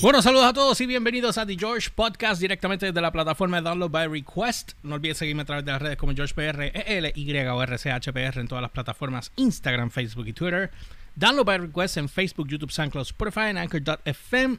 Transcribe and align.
Bueno, 0.00 0.22
saludos 0.22 0.44
a 0.44 0.52
todos 0.52 0.80
y 0.80 0.86
bienvenidos 0.86 1.38
a 1.38 1.46
The 1.46 1.56
George 1.58 1.90
Podcast 1.92 2.40
directamente 2.40 2.86
desde 2.86 3.00
la 3.00 3.10
plataforma 3.10 3.56
de 3.56 3.68
Download 3.68 3.90
by 3.90 4.06
Request. 4.06 4.74
No 4.84 4.94
olviden 4.94 5.16
seguirme 5.16 5.42
a 5.42 5.44
través 5.44 5.64
de 5.64 5.72
las 5.72 5.82
redes 5.82 5.96
como 5.96 6.14
GeorgePR, 6.14 6.70
ELY 6.72 7.36
o 7.48 7.62
RCHPR 7.64 8.38
en 8.38 8.46
todas 8.46 8.62
las 8.62 8.70
plataformas 8.70 9.32
Instagram, 9.34 9.90
Facebook 9.90 10.28
y 10.28 10.32
Twitter. 10.32 10.70
Download 11.16 11.44
by 11.44 11.58
Request 11.58 11.96
en 11.96 12.08
Facebook, 12.08 12.46
YouTube, 12.46 12.70
SoundCloud, 12.70 13.06
Spotify 13.06 13.48
en 13.48 13.58
Anchor.fm. 13.58 14.58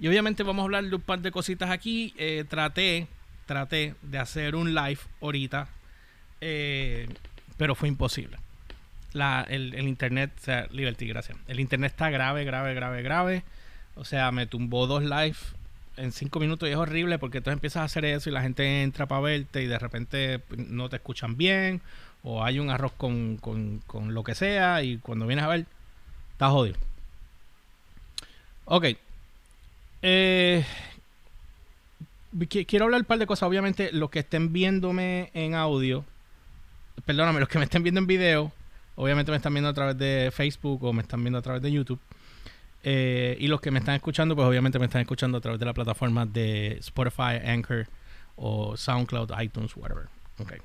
Y 0.00 0.08
obviamente 0.08 0.42
vamos 0.42 0.60
a 0.60 0.64
hablar 0.64 0.84
de 0.84 0.94
un 0.94 1.00
par 1.00 1.20
de 1.20 1.30
cositas 1.30 1.70
aquí. 1.70 2.12
Eh, 2.18 2.44
traté, 2.46 3.06
traté 3.46 3.94
de 4.02 4.18
hacer 4.18 4.54
un 4.54 4.74
live 4.74 5.00
ahorita, 5.22 5.66
eh, 6.42 7.08
pero 7.56 7.74
fue 7.74 7.88
imposible. 7.88 8.36
La, 9.14 9.46
el, 9.48 9.74
el 9.74 9.88
internet, 9.88 10.30
o 10.42 10.44
sea, 10.44 10.66
Liberty, 10.72 11.06
gracias. 11.08 11.38
El 11.48 11.58
internet 11.58 11.92
está 11.92 12.10
grave, 12.10 12.44
grave, 12.44 12.74
grave, 12.74 13.02
grave. 13.02 13.44
O 13.96 14.04
sea, 14.04 14.32
me 14.32 14.46
tumbó 14.46 14.86
dos 14.86 15.02
live 15.02 15.36
en 15.96 16.12
cinco 16.12 16.40
minutos 16.40 16.68
y 16.68 16.72
es 16.72 16.78
horrible 16.78 17.18
porque 17.18 17.38
entonces 17.38 17.56
empiezas 17.56 17.82
a 17.82 17.84
hacer 17.84 18.04
eso 18.04 18.28
y 18.28 18.32
la 18.32 18.42
gente 18.42 18.82
entra 18.82 19.06
para 19.06 19.20
verte 19.20 19.62
y 19.62 19.66
de 19.66 19.78
repente 19.78 20.40
no 20.56 20.88
te 20.88 20.96
escuchan 20.96 21.36
bien 21.36 21.80
o 22.24 22.42
hay 22.42 22.58
un 22.58 22.70
arroz 22.70 22.92
con, 22.92 23.36
con, 23.36 23.80
con 23.86 24.14
lo 24.14 24.24
que 24.24 24.34
sea 24.34 24.82
y 24.82 24.98
cuando 24.98 25.26
vienes 25.26 25.44
a 25.44 25.48
ver, 25.48 25.66
estás 26.32 26.50
jodido. 26.50 26.76
Ok. 28.64 28.86
Eh, 30.02 30.64
quiero 32.66 32.86
hablar 32.86 33.02
un 33.02 33.06
par 33.06 33.18
de 33.18 33.26
cosas. 33.26 33.48
Obviamente, 33.48 33.90
los 33.92 34.10
que 34.10 34.20
estén 34.20 34.52
viéndome 34.52 35.30
en 35.34 35.54
audio, 35.54 36.04
perdóname, 37.04 37.40
los 37.40 37.48
que 37.48 37.58
me 37.58 37.64
estén 37.64 37.82
viendo 37.82 38.00
en 38.00 38.06
video, 38.06 38.52
obviamente 38.96 39.30
me 39.30 39.36
están 39.36 39.52
viendo 39.52 39.68
a 39.68 39.74
través 39.74 39.98
de 39.98 40.30
Facebook 40.34 40.82
o 40.84 40.92
me 40.92 41.02
están 41.02 41.22
viendo 41.22 41.38
a 41.38 41.42
través 41.42 41.62
de 41.62 41.70
YouTube. 41.70 42.00
Eh, 42.86 43.38
y 43.40 43.48
los 43.48 43.62
que 43.62 43.70
me 43.70 43.78
están 43.78 43.94
escuchando, 43.94 44.36
pues 44.36 44.46
obviamente 44.46 44.78
me 44.78 44.84
están 44.84 45.00
escuchando 45.00 45.38
a 45.38 45.40
través 45.40 45.58
de 45.58 45.64
la 45.64 45.72
plataforma 45.72 46.26
de 46.26 46.76
Spotify, 46.80 47.40
Anchor 47.42 47.86
o 48.36 48.76
SoundCloud, 48.76 49.32
iTunes, 49.40 49.74
whatever. 49.74 50.04
Okay. 50.38 50.58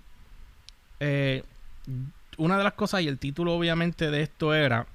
Eh, 0.99 1.43
una 2.37 2.57
de 2.57 2.63
las 2.65 2.73
cosas, 2.73 3.01
y 3.03 3.07
el 3.07 3.17
título 3.19 3.53
obviamente 3.53 4.11
de 4.11 4.21
esto 4.21 4.53
era, 4.53 4.85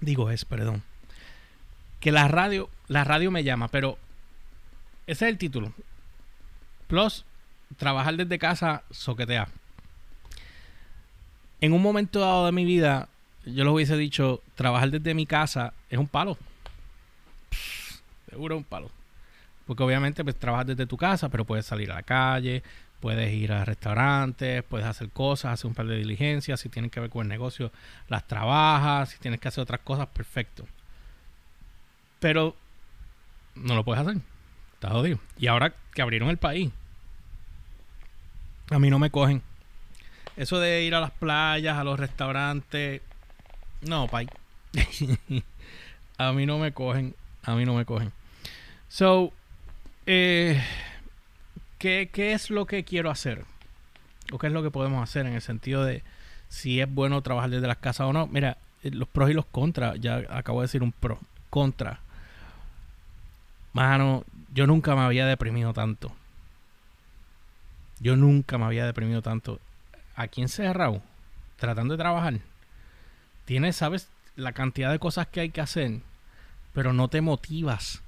digo 0.00 0.30
es, 0.30 0.44
perdón, 0.44 0.82
que 2.00 2.12
la 2.12 2.28
radio, 2.28 2.68
la 2.88 3.04
radio 3.04 3.30
me 3.30 3.42
llama, 3.42 3.68
pero 3.68 3.96
ese 5.06 5.24
es 5.24 5.30
el 5.30 5.38
título. 5.38 5.72
Plus, 6.86 7.24
trabajar 7.78 8.14
desde 8.16 8.38
casa, 8.38 8.82
soquetea. 8.90 9.48
En 11.62 11.72
un 11.72 11.80
momento 11.80 12.20
dado 12.20 12.44
de 12.44 12.52
mi 12.52 12.66
vida, 12.66 13.08
yo 13.46 13.64
les 13.64 13.72
hubiese 13.72 13.96
dicho, 13.96 14.42
trabajar 14.54 14.90
desde 14.90 15.14
mi 15.14 15.26
casa 15.26 15.74
es 15.90 15.98
un 15.98 16.08
palo. 16.08 16.38
seguro 18.28 18.54
es 18.54 18.58
un 18.58 18.64
palo. 18.64 18.90
Porque 19.66 19.82
obviamente 19.82 20.22
pues 20.24 20.36
trabajas 20.36 20.66
desde 20.66 20.86
tu 20.86 20.96
casa, 20.96 21.28
pero 21.28 21.44
puedes 21.44 21.66
salir 21.66 21.90
a 21.90 21.96
la 21.96 22.02
calle, 22.02 22.62
puedes 23.00 23.32
ir 23.32 23.52
a 23.52 23.64
restaurantes, 23.64 24.62
puedes 24.62 24.86
hacer 24.86 25.10
cosas, 25.10 25.52
hacer 25.52 25.66
un 25.66 25.74
par 25.74 25.86
de 25.86 25.96
diligencias, 25.96 26.60
si 26.60 26.68
tienen 26.68 26.90
que 26.90 27.00
ver 27.00 27.10
con 27.10 27.22
el 27.22 27.28
negocio, 27.28 27.70
las 28.08 28.26
trabajas, 28.26 29.10
si 29.10 29.18
tienes 29.18 29.40
que 29.40 29.48
hacer 29.48 29.62
otras 29.62 29.80
cosas, 29.80 30.06
perfecto. 30.08 30.66
Pero 32.20 32.56
no 33.54 33.74
lo 33.74 33.84
puedes 33.84 34.02
hacer. 34.02 34.20
Está 34.74 34.90
jodido. 34.90 35.18
Y 35.38 35.46
ahora 35.46 35.74
que 35.92 36.02
abrieron 36.02 36.28
el 36.28 36.36
país, 36.36 36.70
a 38.70 38.78
mí 38.78 38.90
no 38.90 38.98
me 38.98 39.10
cogen. 39.10 39.42
Eso 40.36 40.58
de 40.58 40.82
ir 40.82 40.94
a 40.94 41.00
las 41.00 41.12
playas, 41.12 41.78
a 41.78 41.84
los 41.84 41.98
restaurantes, 41.98 43.02
no, 43.86 44.08
pay. 44.08 44.28
a 46.18 46.32
mí 46.32 46.46
no 46.46 46.58
me 46.58 46.72
cogen. 46.72 47.14
A 47.42 47.54
mí 47.54 47.64
no 47.64 47.74
me 47.74 47.84
cogen. 47.84 48.12
So, 48.88 49.32
eh, 50.06 50.62
¿qué, 51.78 52.08
¿qué 52.12 52.32
es 52.32 52.50
lo 52.50 52.66
que 52.66 52.84
quiero 52.84 53.10
hacer? 53.10 53.44
¿O 54.32 54.38
qué 54.38 54.46
es 54.46 54.52
lo 54.52 54.62
que 54.62 54.70
podemos 54.70 55.02
hacer 55.02 55.26
en 55.26 55.34
el 55.34 55.42
sentido 55.42 55.84
de 55.84 56.02
si 56.48 56.80
es 56.80 56.92
bueno 56.92 57.20
trabajar 57.22 57.50
desde 57.50 57.66
las 57.66 57.78
casas 57.78 58.06
o 58.06 58.12
no? 58.12 58.26
Mira, 58.26 58.56
eh, 58.82 58.90
los 58.90 59.08
pros 59.08 59.30
y 59.30 59.34
los 59.34 59.46
contras. 59.46 60.00
Ya 60.00 60.22
acabo 60.30 60.60
de 60.60 60.66
decir 60.66 60.82
un 60.82 60.92
pro. 60.92 61.18
Contra. 61.50 62.00
Mano, 63.72 64.24
yo 64.52 64.66
nunca 64.66 64.94
me 64.94 65.02
había 65.02 65.26
deprimido 65.26 65.72
tanto. 65.72 66.12
Yo 68.00 68.16
nunca 68.16 68.58
me 68.58 68.64
había 68.64 68.86
deprimido 68.86 69.22
tanto. 69.22 69.60
Aquí 70.16 70.42
encerrado, 70.42 71.02
tratando 71.56 71.94
de 71.94 71.98
trabajar 71.98 72.40
tienes, 73.44 73.76
sabes, 73.76 74.08
la 74.36 74.52
cantidad 74.52 74.90
de 74.90 74.98
cosas 74.98 75.26
que 75.28 75.40
hay 75.40 75.50
que 75.50 75.60
hacer, 75.60 76.00
pero 76.72 76.92
no 76.92 77.08
te 77.08 77.20
motivas. 77.20 78.02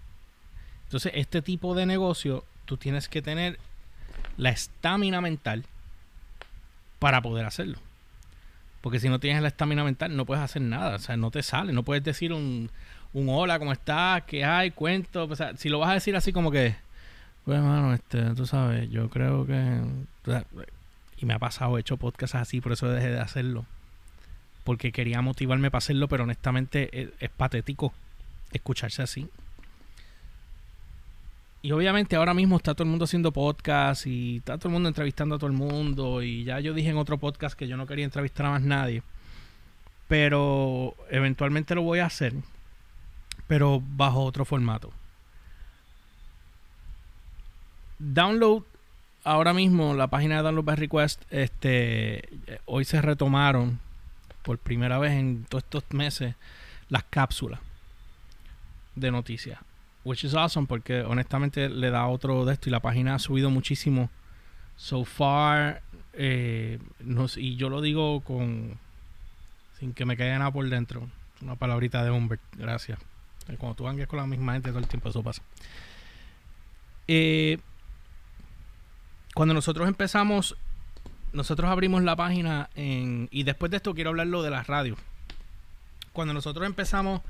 Entonces, 0.84 1.12
este 1.14 1.42
tipo 1.42 1.74
de 1.74 1.86
negocio, 1.86 2.44
tú 2.64 2.76
tienes 2.76 3.08
que 3.08 3.22
tener 3.22 3.58
la 4.36 4.50
estamina 4.50 5.20
mental 5.20 5.64
para 6.98 7.22
poder 7.22 7.46
hacerlo. 7.46 7.78
Porque 8.80 9.00
si 9.00 9.08
no 9.08 9.18
tienes 9.18 9.42
la 9.42 9.48
estamina 9.48 9.82
mental, 9.84 10.16
no 10.16 10.26
puedes 10.26 10.44
hacer 10.44 10.62
nada. 10.62 10.96
O 10.96 10.98
sea, 10.98 11.16
no 11.16 11.30
te 11.30 11.42
sale. 11.42 11.72
No 11.72 11.82
puedes 11.82 12.04
decir 12.04 12.32
un, 12.32 12.70
un 13.12 13.28
hola, 13.28 13.58
¿cómo 13.58 13.72
estás? 13.72 14.22
¿Qué 14.24 14.44
hay? 14.44 14.70
Cuento. 14.70 15.24
O 15.24 15.36
sea, 15.36 15.56
si 15.56 15.68
lo 15.68 15.80
vas 15.80 15.90
a 15.90 15.94
decir 15.94 16.14
así 16.14 16.32
como 16.32 16.52
que, 16.52 16.76
pues, 17.44 17.58
hermano, 17.58 17.94
este, 17.94 18.22
tú 18.34 18.46
sabes, 18.46 18.88
yo 18.90 19.10
creo 19.10 19.44
que. 19.44 19.80
Y 21.18 21.26
me 21.26 21.34
ha 21.34 21.38
pasado, 21.38 21.76
he 21.76 21.80
hecho 21.80 21.96
podcasts 21.96 22.36
así, 22.36 22.60
por 22.60 22.72
eso 22.72 22.88
dejé 22.88 23.08
de 23.08 23.20
hacerlo 23.20 23.64
porque 24.66 24.90
quería 24.90 25.22
motivarme 25.22 25.70
para 25.70 25.78
hacerlo, 25.78 26.08
pero 26.08 26.24
honestamente 26.24 27.08
es, 27.20 27.30
patético 27.30 27.94
escucharse 28.52 29.00
así. 29.00 29.28
Y 31.62 31.70
obviamente 31.70 32.16
ahora 32.16 32.34
mismo 32.34 32.56
está 32.56 32.74
todo 32.74 32.82
el 32.82 32.90
mundo 32.90 33.04
haciendo 33.04 33.32
podcast 33.32 34.06
y 34.08 34.38
está 34.38 34.58
todo 34.58 34.68
el 34.68 34.72
mundo 34.74 34.88
entrevistando 34.88 35.36
a 35.36 35.38
todo 35.38 35.46
el 35.46 35.56
mundo. 35.56 36.20
Y 36.20 36.42
ya 36.42 36.58
yo 36.58 36.74
dije 36.74 36.90
en 36.90 36.96
otro 36.96 37.16
podcast 37.16 37.56
que 37.56 37.68
yo 37.68 37.76
no 37.76 37.86
quería 37.86 38.04
entrevistar 38.04 38.46
a 38.46 38.50
más 38.50 38.62
nadie. 38.62 39.04
Pero 40.08 40.96
eventualmente 41.10 41.76
lo 41.76 41.82
voy 41.82 42.00
a 42.00 42.06
hacer. 42.06 42.34
Pero 43.46 43.80
bajo 43.80 44.24
otro 44.24 44.44
formato. 44.44 44.92
Download 48.00 48.64
ahora 49.22 49.54
mismo 49.54 49.94
la 49.94 50.08
página 50.08 50.38
de 50.38 50.42
Download 50.42 50.64
by 50.64 50.76
Request. 50.76 51.22
Este 51.30 52.28
hoy 52.64 52.84
se 52.84 53.00
retomaron 53.00 53.85
por 54.46 54.58
primera 54.58 55.00
vez 55.00 55.10
en 55.10 55.44
todos 55.48 55.64
estos 55.64 55.82
meses 55.90 56.36
las 56.88 57.02
cápsulas 57.02 57.58
de 58.94 59.10
noticias. 59.10 59.58
Which 60.04 60.22
is 60.22 60.34
awesome 60.34 60.68
porque 60.68 61.00
honestamente 61.00 61.68
le 61.68 61.90
da 61.90 62.06
otro 62.06 62.44
de 62.44 62.52
esto 62.52 62.68
y 62.68 62.72
la 62.72 62.78
página 62.78 63.16
ha 63.16 63.18
subido 63.18 63.50
muchísimo 63.50 64.08
so 64.76 65.04
far. 65.04 65.82
Eh, 66.12 66.78
y 67.38 67.56
yo 67.56 67.68
lo 67.68 67.80
digo 67.80 68.20
con 68.20 68.78
sin 69.80 69.92
que 69.92 70.04
me 70.04 70.16
quede 70.16 70.38
nada 70.38 70.52
por 70.52 70.68
dentro. 70.68 71.08
Una 71.42 71.56
palabrita 71.56 72.04
de 72.04 72.12
Humbert, 72.12 72.40
gracias. 72.56 73.00
Cuando 73.58 73.74
tú 73.74 73.88
angues 73.88 74.06
con 74.06 74.20
la 74.20 74.26
misma 74.26 74.52
gente 74.52 74.68
todo 74.68 74.78
el 74.78 74.86
tiempo 74.86 75.08
eso 75.08 75.24
pasa. 75.24 75.42
Eh, 77.08 77.58
cuando 79.34 79.54
nosotros 79.54 79.88
empezamos 79.88 80.56
nosotros 81.36 81.70
abrimos 81.70 82.02
la 82.02 82.16
página 82.16 82.70
en, 82.74 83.28
y 83.30 83.42
después 83.42 83.70
de 83.70 83.76
esto 83.76 83.94
quiero 83.94 84.10
hablarlo 84.10 84.42
de 84.42 84.50
las 84.50 84.66
radios. 84.66 84.98
Cuando 86.12 86.32
nosotros 86.32 86.66
empezamos, 86.66 87.20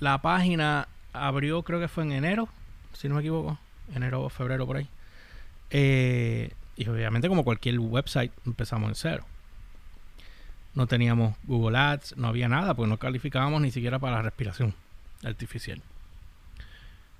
la 0.00 0.20
página 0.20 0.88
abrió, 1.12 1.62
creo 1.62 1.78
que 1.78 1.86
fue 1.86 2.02
en 2.02 2.12
enero, 2.12 2.48
si 2.92 3.08
no 3.08 3.14
me 3.14 3.20
equivoco, 3.20 3.56
enero 3.94 4.22
o 4.22 4.28
febrero 4.28 4.66
por 4.66 4.78
ahí. 4.78 4.88
Eh, 5.70 6.50
y 6.76 6.88
obviamente 6.88 7.28
como 7.28 7.44
cualquier 7.44 7.78
website 7.78 8.32
empezamos 8.44 8.88
en 8.88 8.94
cero. 8.96 9.24
No 10.74 10.88
teníamos 10.88 11.36
Google 11.44 11.78
Ads, 11.78 12.16
no 12.16 12.26
había 12.26 12.48
nada, 12.48 12.74
porque 12.74 12.90
no 12.90 12.98
calificábamos 12.98 13.62
ni 13.62 13.70
siquiera 13.70 14.00
para 14.00 14.16
la 14.16 14.22
respiración 14.22 14.74
artificial. 15.22 15.80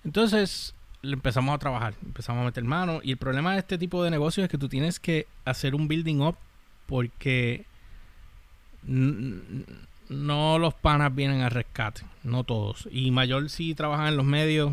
Entonces, 0.05 0.75
empezamos 1.03 1.55
a 1.55 1.59
trabajar, 1.59 1.95
empezamos 2.05 2.43
a 2.43 2.45
meter 2.47 2.65
mano. 2.65 3.01
Y 3.03 3.13
el 3.13 3.17
problema 3.17 3.53
de 3.53 3.61
este 3.61 3.79
tipo 3.79 4.03
de 4.03 4.11
negocios 4.11 4.45
es 4.45 4.51
que 4.51 4.59
tú 4.59 4.69
tienes 4.69 5.01
que 5.01 5.27
hacer 5.45 5.75
un 5.75 5.89
building 5.89 6.21
up 6.21 6.37
porque 6.87 7.65
no 8.83 10.59
los 10.59 10.75
panas 10.75 11.15
vienen 11.15 11.43
al 11.43 11.51
rescate, 11.51 12.03
no 12.23 12.45
todos. 12.45 12.89
Y 12.91 13.11
mayor 13.11 13.49
si 13.51 13.75
trabajan 13.75 14.09
en 14.09 14.17
los 14.17 14.27
medios, 14.27 14.73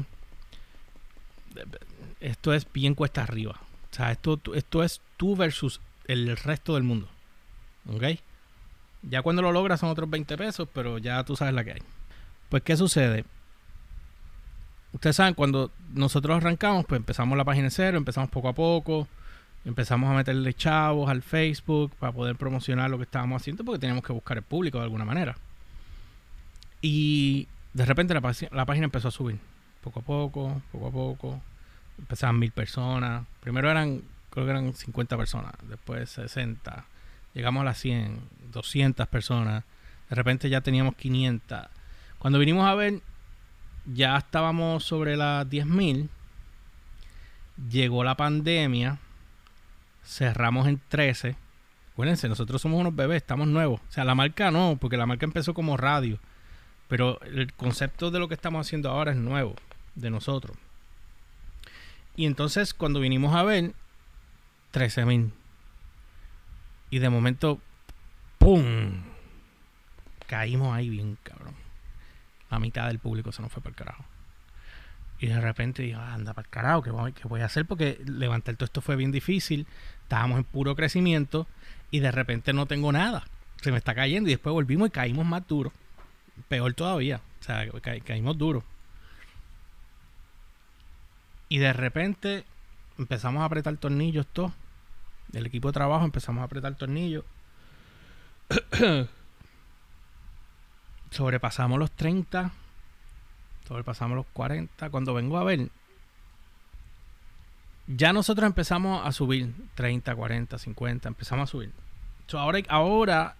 esto 2.19 2.53
es 2.53 2.67
bien 2.71 2.95
cuesta 2.95 3.23
arriba. 3.23 3.59
O 3.91 3.95
sea, 3.95 4.11
esto, 4.11 4.39
esto 4.53 4.83
es 4.83 5.01
tú 5.17 5.35
versus 5.35 5.81
el 6.07 6.35
resto 6.37 6.75
del 6.75 6.83
mundo. 6.83 7.07
¿Ok? 7.93 8.03
Ya 9.03 9.21
cuando 9.21 9.41
lo 9.41 9.51
logras 9.51 9.79
son 9.79 9.89
otros 9.89 10.09
20 10.09 10.37
pesos, 10.37 10.67
pero 10.73 10.97
ya 10.97 11.23
tú 11.23 11.35
sabes 11.35 11.53
la 11.53 11.63
que 11.63 11.73
hay. 11.73 11.81
Pues, 12.49 12.63
¿qué 12.63 12.75
sucede? 12.75 13.25
Ustedes 14.93 15.15
saben, 15.15 15.33
cuando 15.33 15.71
nosotros 15.93 16.37
arrancamos, 16.37 16.85
pues 16.85 16.99
empezamos 16.99 17.37
la 17.37 17.45
página 17.45 17.69
cero, 17.69 17.97
empezamos 17.97 18.29
poco 18.29 18.49
a 18.49 18.53
poco, 18.53 19.07
empezamos 19.65 20.09
a 20.09 20.13
meterle 20.13 20.53
chavos 20.53 21.09
al 21.09 21.21
Facebook 21.21 21.91
para 21.99 22.11
poder 22.11 22.35
promocionar 22.35 22.89
lo 22.89 22.97
que 22.97 23.03
estábamos 23.03 23.41
haciendo 23.41 23.63
porque 23.63 23.79
teníamos 23.79 24.03
que 24.03 24.13
buscar 24.13 24.37
el 24.37 24.43
público 24.43 24.77
de 24.77 24.85
alguna 24.85 25.05
manera. 25.05 25.35
Y 26.81 27.47
de 27.73 27.85
repente 27.85 28.13
la, 28.13 28.65
página 28.65 28.85
empezó 28.85 29.09
a 29.09 29.11
subir 29.11 29.37
poco 29.83 29.99
a 29.99 30.03
poco, 30.03 30.61
poco 30.71 30.87
a 30.87 30.91
poco. 30.91 31.41
Empezaban 31.97 32.39
mil 32.39 32.51
personas. 32.51 33.25
Primero 33.41 33.69
eran, 33.69 34.01
creo 34.29 34.45
que 34.45 34.51
eran 34.51 34.73
50 34.73 35.17
personas, 35.17 35.53
después 35.67 36.09
60. 36.09 36.85
Llegamos 37.33 37.61
a 37.61 37.65
las 37.65 37.79
100, 37.79 38.19
200 38.51 39.07
personas. 39.07 39.63
De 40.09 40.15
repente 40.15 40.49
ya 40.49 40.61
teníamos 40.61 40.95
500. 40.95 41.67
Cuando 42.19 42.39
vinimos 42.39 42.65
a 42.65 42.75
ver, 42.75 43.01
ya 43.87 44.17
estábamos 44.17 44.83
sobre 44.83 45.15
las 45.15 45.47
10.000. 45.47 46.09
Llegó 47.69 48.03
la 48.03 48.15
pandemia. 48.15 48.99
Cerramos 50.03 50.67
en 50.67 50.81
13. 50.89 51.35
Acuérdense, 51.93 52.29
nosotros 52.29 52.61
somos 52.61 52.79
unos 52.79 52.95
bebés, 52.95 53.17
estamos 53.17 53.47
nuevos. 53.47 53.81
O 53.89 53.91
sea, 53.91 54.03
la 54.03 54.13
marca 54.13 54.51
no, 54.51 54.77
porque 54.79 54.97
la 54.97 55.05
marca 55.05 55.25
empezó 55.25 55.53
como 55.53 55.77
radio. 55.77 56.19
Pero 56.87 57.19
el 57.21 57.51
concepto 57.53 58.11
de 58.11 58.19
lo 58.19 58.27
que 58.27 58.35
estamos 58.35 58.65
haciendo 58.65 58.89
ahora 58.89 59.11
es 59.11 59.17
nuevo, 59.17 59.55
de 59.95 60.09
nosotros. 60.09 60.55
Y 62.15 62.25
entonces 62.25 62.73
cuando 62.73 62.99
vinimos 62.99 63.35
a 63.35 63.43
ver, 63.43 63.73
13.000. 64.73 65.31
Y 66.89 66.99
de 66.99 67.09
momento, 67.09 67.59
¡pum! 68.37 69.03
Caímos 70.27 70.75
ahí 70.75 70.89
bien, 70.89 71.17
cabrón. 71.23 71.66
La 72.49 72.59
mitad 72.59 72.87
del 72.87 72.99
público 72.99 73.31
se 73.31 73.41
nos 73.41 73.51
fue 73.51 73.61
para 73.61 73.71
el 73.71 73.75
carajo. 73.75 74.05
Y 75.19 75.27
de 75.27 75.41
repente 75.41 75.81
dije, 75.81 75.95
ah, 75.95 76.13
anda 76.13 76.33
para 76.33 76.45
el 76.45 76.49
carajo, 76.51 76.83
¿qué 76.83 76.91
voy, 76.91 77.11
¿qué 77.11 77.27
voy 77.27 77.41
a 77.41 77.45
hacer? 77.45 77.65
Porque 77.65 77.99
levantar 78.05 78.55
todo 78.55 78.65
esto 78.65 78.81
fue 78.81 78.95
bien 78.95 79.11
difícil. 79.11 79.65
Estábamos 80.03 80.37
en 80.37 80.43
puro 80.43 80.75
crecimiento 80.75 81.47
y 81.89 81.99
de 81.99 82.11
repente 82.11 82.53
no 82.53 82.67
tengo 82.67 82.91
nada. 82.91 83.25
Se 83.61 83.71
me 83.71 83.77
está 83.77 83.95
cayendo 83.95 84.29
y 84.29 84.33
después 84.33 84.53
volvimos 84.53 84.89
y 84.89 84.91
caímos 84.91 85.25
más 85.25 85.47
duro. 85.47 85.71
Peor 86.47 86.73
todavía. 86.73 87.21
O 87.41 87.43
sea, 87.43 87.65
caímos 88.05 88.37
duro. 88.37 88.63
Y 91.49 91.57
de 91.57 91.73
repente 91.73 92.45
empezamos 92.99 93.41
a 93.41 93.45
apretar 93.45 93.75
tornillos 93.77 94.27
todos. 94.27 94.51
El 95.33 95.45
equipo 95.45 95.69
de 95.69 95.73
trabajo 95.73 96.05
empezamos 96.05 96.41
a 96.41 96.45
apretar 96.45 96.75
tornillos. 96.75 97.25
sobrepasamos 101.11 101.79
los 101.79 101.91
30, 101.91 102.51
sobrepasamos 103.67 104.15
los 104.15 104.25
40. 104.33 104.89
Cuando 104.89 105.13
vengo 105.13 105.37
a 105.37 105.43
ver, 105.43 105.69
ya 107.87 108.13
nosotros 108.13 108.45
empezamos 108.45 109.05
a 109.05 109.11
subir 109.11 109.53
30, 109.75 110.15
40, 110.15 110.57
50, 110.57 111.09
empezamos 111.09 111.49
a 111.49 111.51
subir. 111.51 111.71
ahora, 112.33 112.59
ahora 112.69 113.35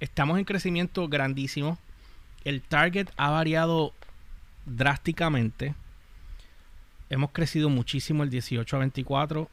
estamos 0.00 0.38
en 0.38 0.44
crecimiento 0.44 1.08
grandísimo. 1.08 1.78
El 2.44 2.62
target 2.62 3.08
ha 3.16 3.30
variado 3.30 3.92
drásticamente. 4.66 5.74
Hemos 7.08 7.30
crecido 7.30 7.68
muchísimo 7.70 8.22
el 8.22 8.30
18 8.30 8.76
a 8.76 8.78
24 8.80 9.48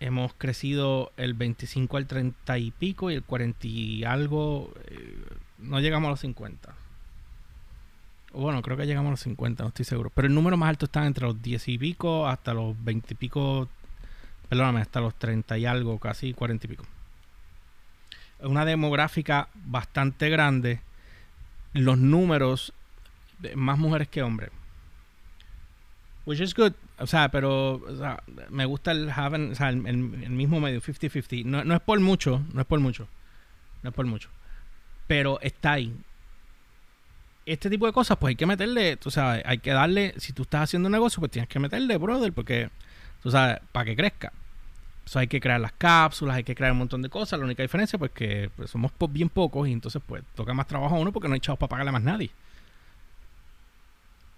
hemos 0.00 0.32
crecido 0.34 1.12
el 1.16 1.34
25 1.34 1.96
al 1.96 2.06
30 2.06 2.58
y 2.58 2.70
pico 2.70 3.10
y 3.10 3.14
el 3.14 3.22
40 3.22 3.66
y 3.66 4.04
algo, 4.04 4.72
eh, 4.86 5.16
no 5.58 5.80
llegamos 5.80 6.08
a 6.08 6.10
los 6.10 6.20
50. 6.20 6.74
Bueno, 8.32 8.62
creo 8.62 8.76
que 8.76 8.86
llegamos 8.86 9.08
a 9.08 9.12
los 9.12 9.20
50, 9.20 9.62
no 9.62 9.68
estoy 9.68 9.84
seguro. 9.84 10.10
Pero 10.14 10.28
el 10.28 10.34
número 10.34 10.56
más 10.56 10.68
alto 10.68 10.86
está 10.86 11.06
entre 11.06 11.26
los 11.26 11.40
10 11.40 11.68
y 11.68 11.78
pico 11.78 12.26
hasta 12.26 12.54
los 12.54 12.76
20 12.84 13.14
y 13.14 13.16
pico, 13.16 13.68
perdóname, 14.48 14.80
hasta 14.80 15.00
los 15.00 15.14
30 15.14 15.58
y 15.58 15.66
algo, 15.66 15.98
casi 15.98 16.34
40 16.34 16.66
y 16.66 16.70
pico. 16.70 16.84
Es 18.38 18.46
una 18.46 18.64
demográfica 18.64 19.48
bastante 19.54 20.28
grande. 20.28 20.80
Los 21.72 21.98
números, 21.98 22.72
más 23.54 23.78
mujeres 23.78 24.08
que 24.08 24.22
hombres. 24.22 24.50
Which 26.26 26.40
is 26.40 26.54
good. 26.54 26.72
O 26.98 27.06
sea, 27.06 27.30
pero 27.30 27.80
me 28.50 28.66
gusta 28.66 28.92
el 28.92 29.10
having, 29.10 29.52
o 29.52 29.54
sea, 29.54 29.70
el, 29.70 29.80
mismo 29.80 30.60
medio, 30.60 30.80
50-50. 30.80 31.44
No, 31.44 31.64
no 31.64 31.74
es 31.74 31.80
por 31.80 31.98
mucho, 32.00 32.42
no 32.52 32.60
es 32.60 32.66
por 32.66 32.80
mucho. 32.80 33.08
No 33.82 33.90
es 33.90 33.94
por 33.94 34.06
mucho. 34.06 34.28
Pero 35.08 35.40
está 35.40 35.72
ahí. 35.72 35.92
Este 37.44 37.68
tipo 37.68 37.86
de 37.86 37.92
cosas, 37.92 38.16
pues 38.18 38.30
hay 38.30 38.36
que 38.36 38.46
meterle, 38.46 38.96
tú 38.96 39.10
sabes, 39.10 39.42
hay 39.44 39.58
que 39.58 39.72
darle, 39.72 40.14
si 40.18 40.32
tú 40.32 40.42
estás 40.42 40.62
haciendo 40.64 40.86
un 40.86 40.92
negocio, 40.92 41.18
pues 41.18 41.32
tienes 41.32 41.48
que 41.48 41.58
meterle, 41.58 41.96
brother, 41.96 42.32
porque, 42.32 42.70
tú 43.22 43.32
sabes, 43.32 43.58
para 43.72 43.86
que 43.86 43.96
crezca. 43.96 44.32
Eso 45.04 45.18
hay 45.18 45.26
que 45.26 45.40
crear 45.40 45.58
las 45.58 45.72
cápsulas, 45.72 46.36
hay 46.36 46.44
que 46.44 46.54
crear 46.54 46.72
un 46.72 46.78
montón 46.78 47.00
de 47.00 47.08
cosas. 47.08 47.38
La 47.38 47.46
única 47.46 47.62
diferencia, 47.62 47.98
pues 47.98 48.10
que 48.10 48.50
pues, 48.54 48.70
somos 48.70 48.92
bien 49.08 49.30
pocos 49.30 49.66
y 49.66 49.72
entonces, 49.72 50.02
pues, 50.06 50.22
toca 50.34 50.52
más 50.52 50.66
trabajo 50.66 50.94
a 50.94 50.98
uno 50.98 51.10
porque 51.10 51.28
no 51.28 51.34
hay 51.34 51.40
chavos 51.40 51.58
para 51.58 51.70
pagarle 51.70 51.88
a 51.88 51.92
más 51.92 52.02
nadie. 52.02 52.30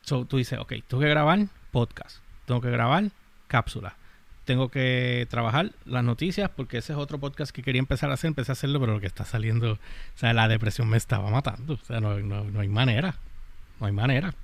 So, 0.03 0.25
tú 0.25 0.37
dices, 0.37 0.61
ok, 0.61 0.75
tengo 0.87 1.03
que 1.03 1.09
grabar 1.09 1.41
podcast, 1.73 2.19
tengo 2.47 2.61
que 2.61 2.71
grabar 2.71 3.11
cápsulas, 3.49 3.95
tengo 4.51 4.69
que 4.69 5.29
trabajar 5.31 5.71
las 5.85 6.03
noticias 6.03 6.51
porque 6.51 6.79
ese 6.79 6.93
es 6.93 6.99
otro 6.99 7.19
podcast 7.19 7.53
que 7.53 7.63
quería 7.63 7.79
empezar 7.79 8.11
a 8.11 8.15
hacer, 8.15 8.27
empecé 8.27 8.51
a 8.51 8.55
hacerlo, 8.55 8.81
pero 8.81 8.95
lo 8.95 9.01
que 9.01 9.07
está 9.07 9.25
saliendo, 9.25 9.75
o 9.75 9.79
sea, 10.17 10.33
la 10.33 10.49
depresión 10.49 10.89
me 10.89 10.97
estaba 10.97 11.31
matando, 11.31 11.75
o 11.75 11.87
sea, 11.87 12.01
no, 12.01 12.19
no 12.19 12.59
hay 12.59 12.67
manera, 12.67 13.15
no 13.79 13.87
hay 13.87 13.93
manera, 13.93 14.35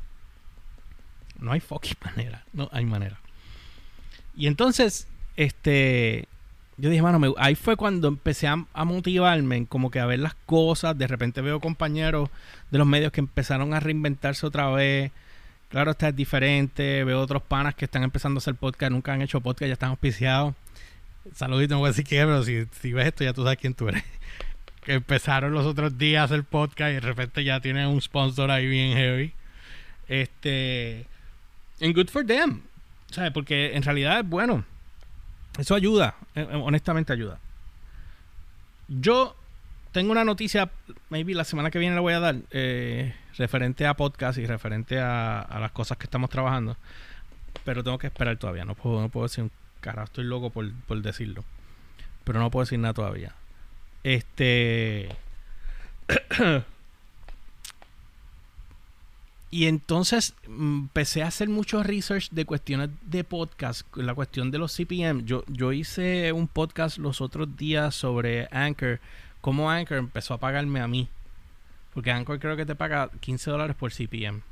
no 1.41 1.50
hay 1.50 1.58
fucking 1.58 1.97
manera, 2.05 2.44
no 2.53 2.69
hay 2.70 2.85
manera. 2.85 3.19
Y 4.37 4.47
entonces, 4.47 5.08
este, 5.37 6.29
yo 6.76 6.88
dije, 6.88 7.03
mano, 7.03 7.35
ahí 7.37 7.56
fue 7.56 7.75
cuando 7.75 8.06
empecé 8.06 8.47
a, 8.47 8.64
a, 8.75 8.85
motivarme, 8.85 9.67
como 9.67 9.91
que 9.91 9.99
a 9.99 10.06
ver 10.06 10.20
las 10.20 10.37
cosas. 10.47 10.97
De 10.97 11.08
repente 11.08 11.41
veo 11.41 11.58
compañeros 11.58 12.31
de 12.70 12.79
los 12.79 12.87
medios 12.87 13.11
que 13.11 13.19
empezaron 13.19 13.75
a 13.75 13.81
reinventarse 13.81 14.47
otra 14.47 14.70
vez, 14.70 15.11
Claro, 15.68 15.90
está 15.92 16.08
es 16.08 16.16
diferente. 16.16 17.04
Veo 17.04 17.20
otros 17.20 17.42
panas 17.42 17.74
que 17.74 17.84
están 17.86 18.02
empezando 18.02 18.38
a 18.38 18.40
hacer 18.40 18.54
podcast, 18.54 18.92
nunca 18.92 19.12
han 19.12 19.22
hecho 19.22 19.40
podcast, 19.40 19.68
ya 19.68 19.72
están 19.72 19.90
auspiciados. 19.90 20.54
Saludito, 21.34 21.74
no 21.74 21.80
voy 21.80 21.88
a 21.88 21.90
decir 21.90 22.04
qué, 22.04 22.20
pero 22.20 22.42
si, 22.44 22.66
si 22.80 22.92
ves 22.92 23.08
esto 23.08 23.24
ya 23.24 23.32
tú 23.32 23.42
sabes 23.42 23.58
quién 23.58 23.74
tú 23.74 23.88
eres. 23.88 24.04
que 24.84 24.94
empezaron 24.94 25.52
los 25.52 25.66
otros 25.66 25.98
días 25.98 26.22
a 26.22 26.24
hacer 26.24 26.44
podcast 26.44 26.92
y 26.92 26.94
de 26.94 27.00
repente 27.00 27.42
ya 27.42 27.60
tienen 27.60 27.88
un 27.88 28.00
sponsor 28.00 28.50
ahí 28.50 28.66
bien 28.68 28.96
heavy. 28.96 29.32
Este. 30.08 31.06
And 31.80 31.94
good 31.94 32.08
for 32.08 32.24
them. 32.24 32.62
¿Sabes? 33.10 33.32
Porque 33.32 33.74
en 33.74 33.82
realidad 33.82 34.20
es 34.20 34.28
bueno. 34.28 34.64
Eso 35.58 35.74
ayuda. 35.74 36.14
Eh, 36.34 36.46
eh, 36.48 36.54
honestamente 36.54 37.12
ayuda. 37.12 37.40
Yo 38.88 39.34
tengo 39.93 40.12
una 40.12 40.24
noticia, 40.24 40.70
maybe 41.08 41.34
la 41.34 41.44
semana 41.44 41.70
que 41.70 41.79
viene 41.79 41.94
la 41.94 42.00
voy 42.00 42.12
a 42.12 42.20
dar, 42.20 42.36
eh, 42.50 43.14
referente 43.38 43.86
a 43.86 43.94
podcast 43.94 44.38
y 44.38 44.46
referente 44.46 44.98
a, 45.00 45.58
las 45.60 45.72
cosas 45.72 45.98
que 45.98 46.05
estamos 46.05 46.31
trabajando. 46.31 46.76
Pero 47.64 47.82
tengo 47.84 47.98
que 47.98 48.06
esperar 48.06 48.36
todavía. 48.36 48.64
No 48.64 48.74
puedo, 48.74 49.00
no 49.00 49.08
puedo 49.08 49.26
decir 49.26 49.44
un 49.44 49.50
carajo, 49.81 50.05
estoy 50.05 50.24
loco 50.24 50.50
por, 50.50 50.70
decirlo. 51.02 51.44
Pero 52.24 52.40
no 52.40 52.50
puedo 52.50 52.64
decir 52.64 52.78
nada 52.78 52.94
todavía. 52.94 53.34
Este. 54.02 55.08
y 59.50 59.66
entonces 59.66 60.34
mm, 60.46 60.78
empecé 60.82 61.22
a 61.22 61.28
hacer 61.28 61.48
mucho 61.48 61.82
research 61.82 62.31
de 62.31 62.44
cuestiones 62.44 62.90
de 63.02 63.24
podcast, 63.24 63.86
la 63.96 64.14
cuestión 64.14 64.50
de 64.50 64.58
los 64.58 64.72
CPM. 64.76 65.24
Yo, 65.24 65.44
yo 65.48 65.72
hice 65.72 66.32
un 66.32 66.46
podcast 66.48 66.98
los 66.98 67.20
otros 67.20 67.56
días 67.56 67.94
sobre 67.94 68.48
Anchor 68.50 69.00
cómo 69.46 69.70
Anchor 69.70 69.98
empezó 69.98 70.34
a 70.34 70.38
pagarme 70.38 70.81
a 70.81 70.88
mí. 70.88 71.08
Porque 71.96 72.10
Anchor 72.10 72.38
creo 72.38 72.58
que 72.58 72.67
te 72.67 72.74
paga 72.74 73.08
15 73.20 73.50
dólares 73.50 73.74
por 73.74 73.91
CPM. 73.91 74.43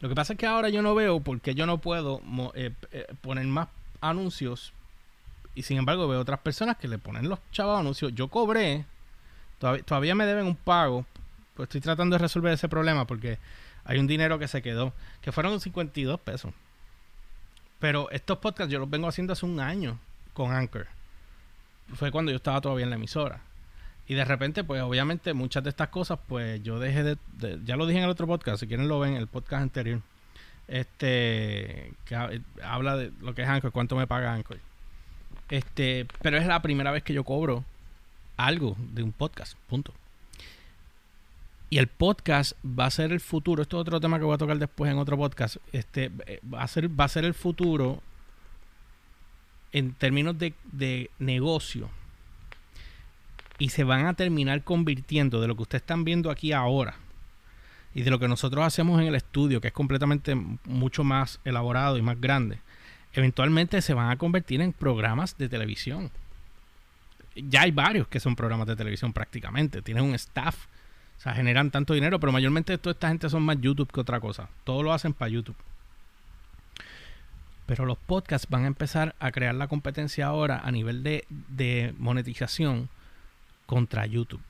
Lo 0.00 0.10
que 0.10 0.14
pasa 0.14 0.34
es 0.34 0.38
que 0.38 0.44
ahora 0.44 0.68
yo 0.68 0.82
no 0.82 0.94
veo 0.94 1.20
porque 1.20 1.54
yo 1.54 1.64
no 1.64 1.78
puedo 1.78 2.20
eh, 2.54 2.74
eh, 2.92 3.06
poner 3.22 3.46
más 3.46 3.68
anuncios. 4.02 4.74
Y 5.54 5.62
sin 5.62 5.78
embargo 5.78 6.06
veo 6.06 6.20
otras 6.20 6.40
personas 6.40 6.76
que 6.76 6.86
le 6.86 6.98
ponen 6.98 7.30
los 7.30 7.38
chavos 7.50 7.80
anuncios. 7.80 8.14
Yo 8.14 8.28
cobré. 8.28 8.84
Todavía, 9.58 9.82
todavía 9.84 10.14
me 10.14 10.26
deben 10.26 10.44
un 10.44 10.54
pago. 10.54 11.06
Pues 11.54 11.68
estoy 11.68 11.80
tratando 11.80 12.16
de 12.16 12.18
resolver 12.18 12.52
ese 12.52 12.68
problema 12.68 13.06
porque 13.06 13.38
hay 13.86 13.98
un 13.98 14.06
dinero 14.06 14.38
que 14.38 14.46
se 14.46 14.60
quedó. 14.60 14.92
Que 15.22 15.32
fueron 15.32 15.58
52 15.60 16.20
pesos. 16.20 16.52
Pero 17.78 18.10
estos 18.10 18.36
podcasts 18.36 18.70
yo 18.70 18.80
los 18.80 18.90
vengo 18.90 19.08
haciendo 19.08 19.32
hace 19.32 19.46
un 19.46 19.60
año 19.60 19.98
con 20.34 20.52
Anchor. 20.52 20.88
Fue 21.94 22.10
cuando 22.10 22.32
yo 22.32 22.36
estaba 22.36 22.60
todavía 22.60 22.84
en 22.84 22.90
la 22.90 22.96
emisora. 22.96 23.40
Y 24.10 24.14
de 24.14 24.24
repente, 24.24 24.64
pues 24.64 24.82
obviamente 24.82 25.34
muchas 25.34 25.62
de 25.62 25.70
estas 25.70 25.86
cosas, 25.86 26.18
pues 26.26 26.60
yo 26.64 26.80
dejé 26.80 27.04
de, 27.04 27.16
ya 27.64 27.76
lo 27.76 27.86
dije 27.86 27.98
en 27.98 28.06
el 28.06 28.10
otro 28.10 28.26
podcast, 28.26 28.58
si 28.58 28.66
quieren 28.66 28.88
lo 28.88 28.98
ven, 28.98 29.14
el 29.14 29.28
podcast 29.28 29.62
anterior, 29.62 30.00
este, 30.66 31.92
que 32.06 32.42
habla 32.60 32.96
de 32.96 33.12
lo 33.20 33.36
que 33.36 33.42
es 33.42 33.48
Anchor, 33.48 33.70
cuánto 33.70 33.94
me 33.94 34.08
paga 34.08 34.34
Anchor. 34.34 34.58
Este, 35.48 36.08
pero 36.22 36.38
es 36.38 36.46
la 36.48 36.60
primera 36.60 36.90
vez 36.90 37.04
que 37.04 37.14
yo 37.14 37.22
cobro 37.22 37.64
algo 38.36 38.74
de 38.80 39.04
un 39.04 39.12
podcast, 39.12 39.56
punto. 39.68 39.94
Y 41.68 41.78
el 41.78 41.86
podcast 41.86 42.54
va 42.66 42.86
a 42.86 42.90
ser 42.90 43.12
el 43.12 43.20
futuro. 43.20 43.62
Esto 43.62 43.76
es 43.76 43.82
otro 43.82 44.00
tema 44.00 44.18
que 44.18 44.24
voy 44.24 44.34
a 44.34 44.38
tocar 44.38 44.58
después 44.58 44.90
en 44.90 44.98
otro 44.98 45.16
podcast. 45.16 45.58
Este 45.70 46.10
va 46.52 46.64
a 46.64 46.66
ser, 46.66 46.90
va 46.98 47.04
a 47.04 47.08
ser 47.08 47.24
el 47.24 47.34
futuro 47.34 48.02
en 49.70 49.94
términos 49.94 50.36
de, 50.36 50.52
de 50.72 51.10
negocio 51.20 51.90
y 53.60 53.68
se 53.68 53.84
van 53.84 54.06
a 54.06 54.14
terminar 54.14 54.64
convirtiendo 54.64 55.40
de 55.40 55.46
lo 55.46 55.54
que 55.54 55.62
ustedes 55.62 55.82
están 55.82 56.02
viendo 56.02 56.30
aquí 56.30 56.52
ahora 56.52 56.96
y 57.94 58.02
de 58.02 58.10
lo 58.10 58.18
que 58.18 58.26
nosotros 58.26 58.64
hacemos 58.64 59.00
en 59.00 59.06
el 59.06 59.14
estudio, 59.14 59.60
que 59.60 59.68
es 59.68 59.74
completamente 59.74 60.34
mucho 60.34 61.04
más 61.04 61.40
elaborado 61.44 61.98
y 61.98 62.02
más 62.02 62.18
grande, 62.18 62.58
eventualmente 63.12 63.82
se 63.82 63.92
van 63.92 64.10
a 64.10 64.16
convertir 64.16 64.62
en 64.62 64.72
programas 64.72 65.36
de 65.36 65.48
televisión. 65.48 66.10
Ya 67.36 67.62
hay 67.62 67.70
varios 67.70 68.08
que 68.08 68.18
son 68.18 68.34
programas 68.34 68.66
de 68.66 68.76
televisión 68.76 69.12
prácticamente. 69.12 69.82
Tienen 69.82 70.04
un 70.04 70.14
staff, 70.14 70.66
o 71.18 71.20
sea, 71.20 71.34
generan 71.34 71.70
tanto 71.70 71.92
dinero, 71.92 72.18
pero 72.18 72.32
mayormente 72.32 72.78
toda 72.78 72.92
esta 72.92 73.08
gente 73.08 73.28
son 73.28 73.42
más 73.42 73.60
YouTube 73.60 73.92
que 73.92 74.00
otra 74.00 74.20
cosa. 74.20 74.48
Todo 74.64 74.82
lo 74.82 74.92
hacen 74.92 75.12
para 75.12 75.28
YouTube. 75.28 75.56
Pero 77.66 77.84
los 77.84 77.98
podcasts 77.98 78.48
van 78.48 78.64
a 78.64 78.68
empezar 78.68 79.14
a 79.20 79.30
crear 79.30 79.54
la 79.54 79.68
competencia 79.68 80.26
ahora 80.26 80.60
a 80.64 80.70
nivel 80.70 81.02
de, 81.02 81.26
de 81.28 81.94
monetización 81.98 82.88
contra 83.70 84.04
YouTube. 84.04 84.40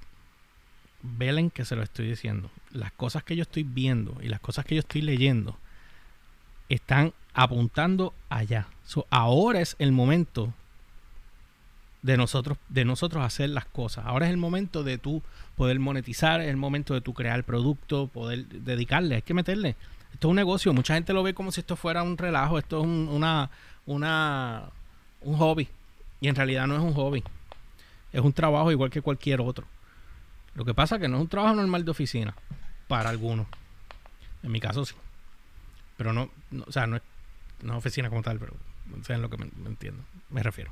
Velen 1.03 1.51
que 1.51 1.67
se 1.67 1.77
lo 1.77 1.83
estoy 1.83 2.09
diciendo. 2.09 2.51
Las 2.71 2.91
cosas 2.93 3.23
que 3.23 3.37
yo 3.37 3.43
estoy 3.43 3.65
viendo 3.65 4.17
y 4.23 4.29
las 4.29 4.41
cosas 4.41 4.65
que 4.65 4.75
yo 4.75 4.81
estoy 4.81 5.03
leyendo 5.03 5.59
están 6.71 7.13
apuntando 7.35 8.15
allá. 8.31 8.69
ahora 9.11 9.61
es 9.61 9.77
el 9.79 9.93
momento 9.93 10.55
de 12.01 12.17
nosotros, 12.17 12.57
de 12.71 12.87
nosotros 12.87 13.23
hacer 13.23 13.51
las 13.51 13.67
cosas. 13.67 14.07
Ahora 14.07 14.25
es 14.25 14.31
el 14.31 14.39
momento 14.39 14.85
de 14.85 14.97
tú 14.97 15.23
poder 15.55 15.79
monetizar, 15.81 16.41
es 16.41 16.49
el 16.49 16.57
momento 16.57 16.95
de 16.95 17.03
tú 17.03 17.13
crear 17.13 17.45
producto, 17.45 18.07
poder 18.07 18.47
dedicarle, 18.47 19.17
hay 19.17 19.23
que 19.23 19.35
meterle. 19.35 19.77
Esto 20.15 20.29
es 20.29 20.31
un 20.31 20.37
negocio, 20.37 20.73
mucha 20.73 20.95
gente 20.95 21.13
lo 21.13 21.23
ve 21.23 21.35
como 21.35 21.53
si 21.53 21.61
esto 21.61 21.77
fuera 21.77 22.03
un 22.03 22.17
relajo, 22.17 22.59
esto 22.59 22.79
es 22.79 22.85
un, 22.85 23.07
una, 23.11 23.51
una, 23.85 24.71
un 25.21 25.37
hobby. 25.37 25.69
Y 26.23 26.29
en 26.29 26.37
realidad 26.37 26.67
no 26.67 26.77
es 26.77 26.81
un 26.81 26.95
hobby. 26.95 27.23
Es 28.13 28.21
un 28.21 28.33
trabajo 28.33 28.71
igual 28.71 28.91
que 28.91 29.03
cualquier 29.03 29.41
otro. 29.41 29.67
Lo 30.55 30.65
que 30.65 30.75
pasa 30.75 30.97
es 30.97 31.03
que 31.03 31.09
no 31.09 31.17
es 31.17 31.23
un 31.23 31.29
trabajo 31.29 31.55
normal 31.55 31.85
de 31.85 31.91
oficina, 31.91 32.35
para 32.89 33.11
algunos. 33.11 33.47
En 34.43 34.51
mi 34.51 34.61
caso 34.61 34.85
sí. 34.85 34.95
Pero 35.97 36.13
no, 36.13 36.31
o 36.67 36.73
sea, 36.73 36.87
no 36.87 36.97
es, 36.97 37.03
no 37.63 37.77
oficina 37.77 38.09
como 38.09 38.23
tal, 38.23 38.39
pero 38.39 38.55
no 38.87 39.05
sé 39.05 39.15
en 39.15 39.23
lo 39.23 39.31
que 39.31 39.37
me, 39.37 39.51
entiendo, 39.67 40.03
me 40.31 40.43
refiero. 40.43 40.71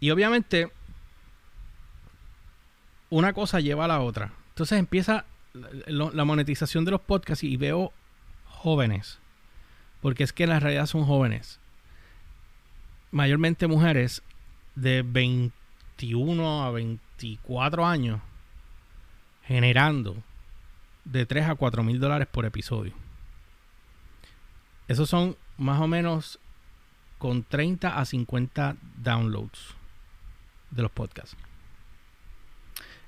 Y 0.00 0.10
obviamente, 0.10 0.70
una 3.10 3.32
cosa 3.32 3.60
lleva 3.60 3.86
a 3.86 3.88
la 3.88 4.00
otra. 4.00 4.32
Entonces 4.50 4.78
empieza 4.78 5.24
la, 5.86 6.24
monetización 6.24 6.84
de 6.84 6.92
los 6.92 7.00
podcasts 7.00 7.44
y 7.44 7.56
veo 7.56 7.92
jóvenes, 8.46 9.18
porque 10.00 10.24
es 10.24 10.32
que 10.32 10.44
en 10.44 10.50
la 10.50 10.60
realidad 10.60 10.86
son 10.86 11.04
jóvenes, 11.04 11.58
mayormente 13.10 13.66
mujeres 13.66 14.22
de 14.74 15.02
21 15.98 16.64
a 16.64 16.70
24 16.70 17.86
años, 17.86 18.20
generando 19.44 20.16
de 21.04 21.26
3 21.26 21.50
a 21.50 21.54
4 21.54 21.82
mil 21.82 22.00
dólares 22.00 22.26
por 22.30 22.44
episodio. 22.44 22.92
Esos 24.88 25.08
son 25.08 25.36
más 25.56 25.80
o 25.80 25.86
menos 25.86 26.38
con 27.18 27.44
30 27.44 27.98
a 27.98 28.04
50 28.04 28.76
downloads 29.02 29.74
de 30.70 30.82
los 30.82 30.90
podcasts. 30.90 31.36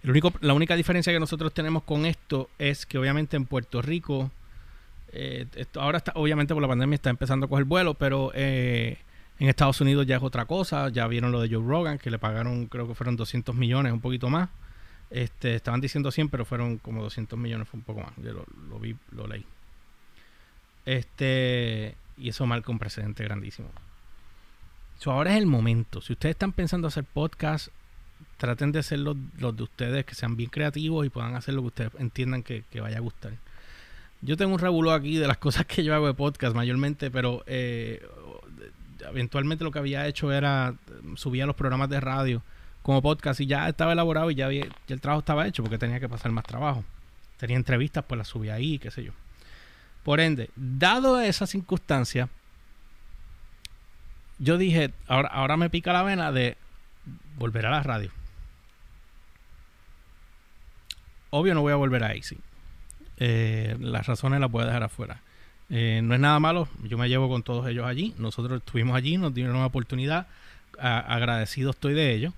El 0.02 0.10
único, 0.10 0.32
la 0.40 0.54
única 0.54 0.76
diferencia 0.76 1.12
que 1.12 1.20
nosotros 1.20 1.52
tenemos 1.52 1.82
con 1.82 2.06
esto 2.06 2.48
es 2.58 2.86
que 2.86 2.98
obviamente 2.98 3.36
en 3.36 3.46
Puerto 3.46 3.82
Rico, 3.82 4.30
eh, 5.12 5.46
ahora 5.74 5.98
está, 5.98 6.12
obviamente 6.14 6.54
por 6.54 6.62
la 6.62 6.68
pandemia 6.68 6.94
está 6.94 7.10
empezando 7.10 7.46
a 7.46 7.48
coger 7.48 7.64
vuelo, 7.64 7.94
pero 7.94 8.30
eh, 8.34 8.98
en 9.38 9.48
Estados 9.48 9.80
Unidos 9.80 10.06
ya 10.06 10.16
es 10.16 10.22
otra 10.22 10.46
cosa. 10.46 10.88
Ya 10.88 11.06
vieron 11.06 11.32
lo 11.32 11.40
de 11.40 11.48
Joe 11.48 11.64
Rogan, 11.66 11.98
que 11.98 12.10
le 12.10 12.18
pagaron, 12.18 12.66
creo 12.66 12.88
que 12.88 12.94
fueron 12.94 13.16
200 13.16 13.54
millones, 13.54 13.92
un 13.92 14.00
poquito 14.00 14.28
más. 14.30 14.48
Este, 15.10 15.54
estaban 15.54 15.80
diciendo 15.80 16.10
100, 16.10 16.28
pero 16.28 16.44
fueron 16.44 16.78
como 16.78 17.02
200 17.02 17.38
millones, 17.38 17.68
fue 17.68 17.78
un 17.78 17.84
poco 17.84 18.00
más. 18.00 18.12
Yo 18.16 18.44
lo, 18.70 18.78
vi, 18.78 18.96
lo 19.12 19.26
leí. 19.26 19.44
Este, 20.84 21.96
y 22.16 22.28
eso 22.28 22.46
marca 22.46 22.72
un 22.72 22.78
precedente 22.78 23.24
grandísimo. 23.24 23.68
ahora 25.04 25.32
es 25.32 25.38
el 25.38 25.46
momento. 25.46 26.00
Si 26.00 26.12
ustedes 26.12 26.34
están 26.34 26.52
pensando 26.52 26.88
hacer 26.88 27.04
podcast, 27.04 27.68
traten 28.38 28.72
de 28.72 28.82
ser 28.82 29.00
los, 29.00 29.16
de 29.38 29.62
ustedes 29.62 30.04
que 30.04 30.14
sean 30.14 30.36
bien 30.36 30.50
creativos 30.50 31.06
y 31.06 31.10
puedan 31.10 31.34
hacer 31.34 31.54
lo 31.54 31.62
que 31.62 31.68
ustedes 31.68 31.92
entiendan 31.98 32.42
que, 32.42 32.64
vaya 32.80 32.98
a 32.98 33.00
gustar. 33.00 33.32
Yo 34.22 34.36
tengo 34.36 34.54
un 34.54 34.58
revuelo 34.58 34.92
aquí 34.92 35.18
de 35.18 35.26
las 35.26 35.36
cosas 35.38 35.66
que 35.66 35.84
yo 35.84 35.94
hago 35.94 36.06
de 36.06 36.14
podcast 36.14 36.54
mayormente, 36.54 37.10
pero 37.10 37.44
eh, 37.46 38.02
eventualmente 39.10 39.64
lo 39.64 39.70
que 39.70 39.78
había 39.78 40.06
hecho 40.06 40.32
era 40.32 40.74
subir 41.16 41.46
los 41.46 41.56
programas 41.56 41.88
de 41.88 42.00
radio 42.00 42.42
como 42.82 43.02
podcast 43.02 43.40
y 43.40 43.46
ya 43.46 43.68
estaba 43.68 43.92
elaborado 43.92 44.30
y 44.30 44.36
ya, 44.36 44.46
había, 44.46 44.66
el 44.88 45.00
trabajo 45.00 45.20
estaba 45.20 45.46
hecho 45.46 45.62
porque 45.62 45.78
tenía 45.78 46.00
que 46.00 46.08
pasar 46.08 46.30
más 46.32 46.44
trabajo. 46.44 46.84
Tenía 47.38 47.56
entrevistas, 47.56 48.04
pues 48.06 48.18
las 48.18 48.28
subí 48.28 48.48
ahí, 48.48 48.78
qué 48.78 48.90
sé 48.90 49.04
yo. 49.04 49.12
Por 50.04 50.20
ende, 50.20 50.50
dado 50.54 51.20
esa 51.20 51.46
circunstancia, 51.46 52.28
yo 54.38 54.56
dije, 54.56 54.92
ahora, 55.08 55.28
ahora 55.28 55.56
me 55.56 55.68
pica 55.68 55.92
la 55.92 56.02
vena 56.02 56.30
de 56.30 56.56
volver 57.36 57.66
a 57.66 57.70
la 57.70 57.82
radio. 57.82 58.10
Obvio 61.30 61.54
no 61.54 61.62
voy 61.62 61.72
a 61.72 61.76
volver 61.76 62.04
a 62.04 62.08
AC. 62.08 62.36
Eh, 63.18 63.76
las 63.80 64.06
razones 64.06 64.40
las 64.40 64.50
voy 64.50 64.62
a 64.62 64.66
dejar 64.66 64.82
afuera. 64.84 65.20
Eh, 65.68 66.00
no 66.02 66.14
es 66.14 66.20
nada 66.20 66.38
malo, 66.38 66.68
yo 66.84 66.96
me 66.96 67.08
llevo 67.08 67.28
con 67.28 67.42
todos 67.42 67.66
ellos 67.68 67.86
allí. 67.86 68.14
Nosotros 68.18 68.58
estuvimos 68.58 68.96
allí, 68.96 69.16
nos 69.16 69.34
dieron 69.34 69.56
una 69.56 69.66
oportunidad. 69.66 70.26
agradecido 70.78 71.70
estoy 71.70 71.94
de 71.94 72.12
ellos 72.14 72.32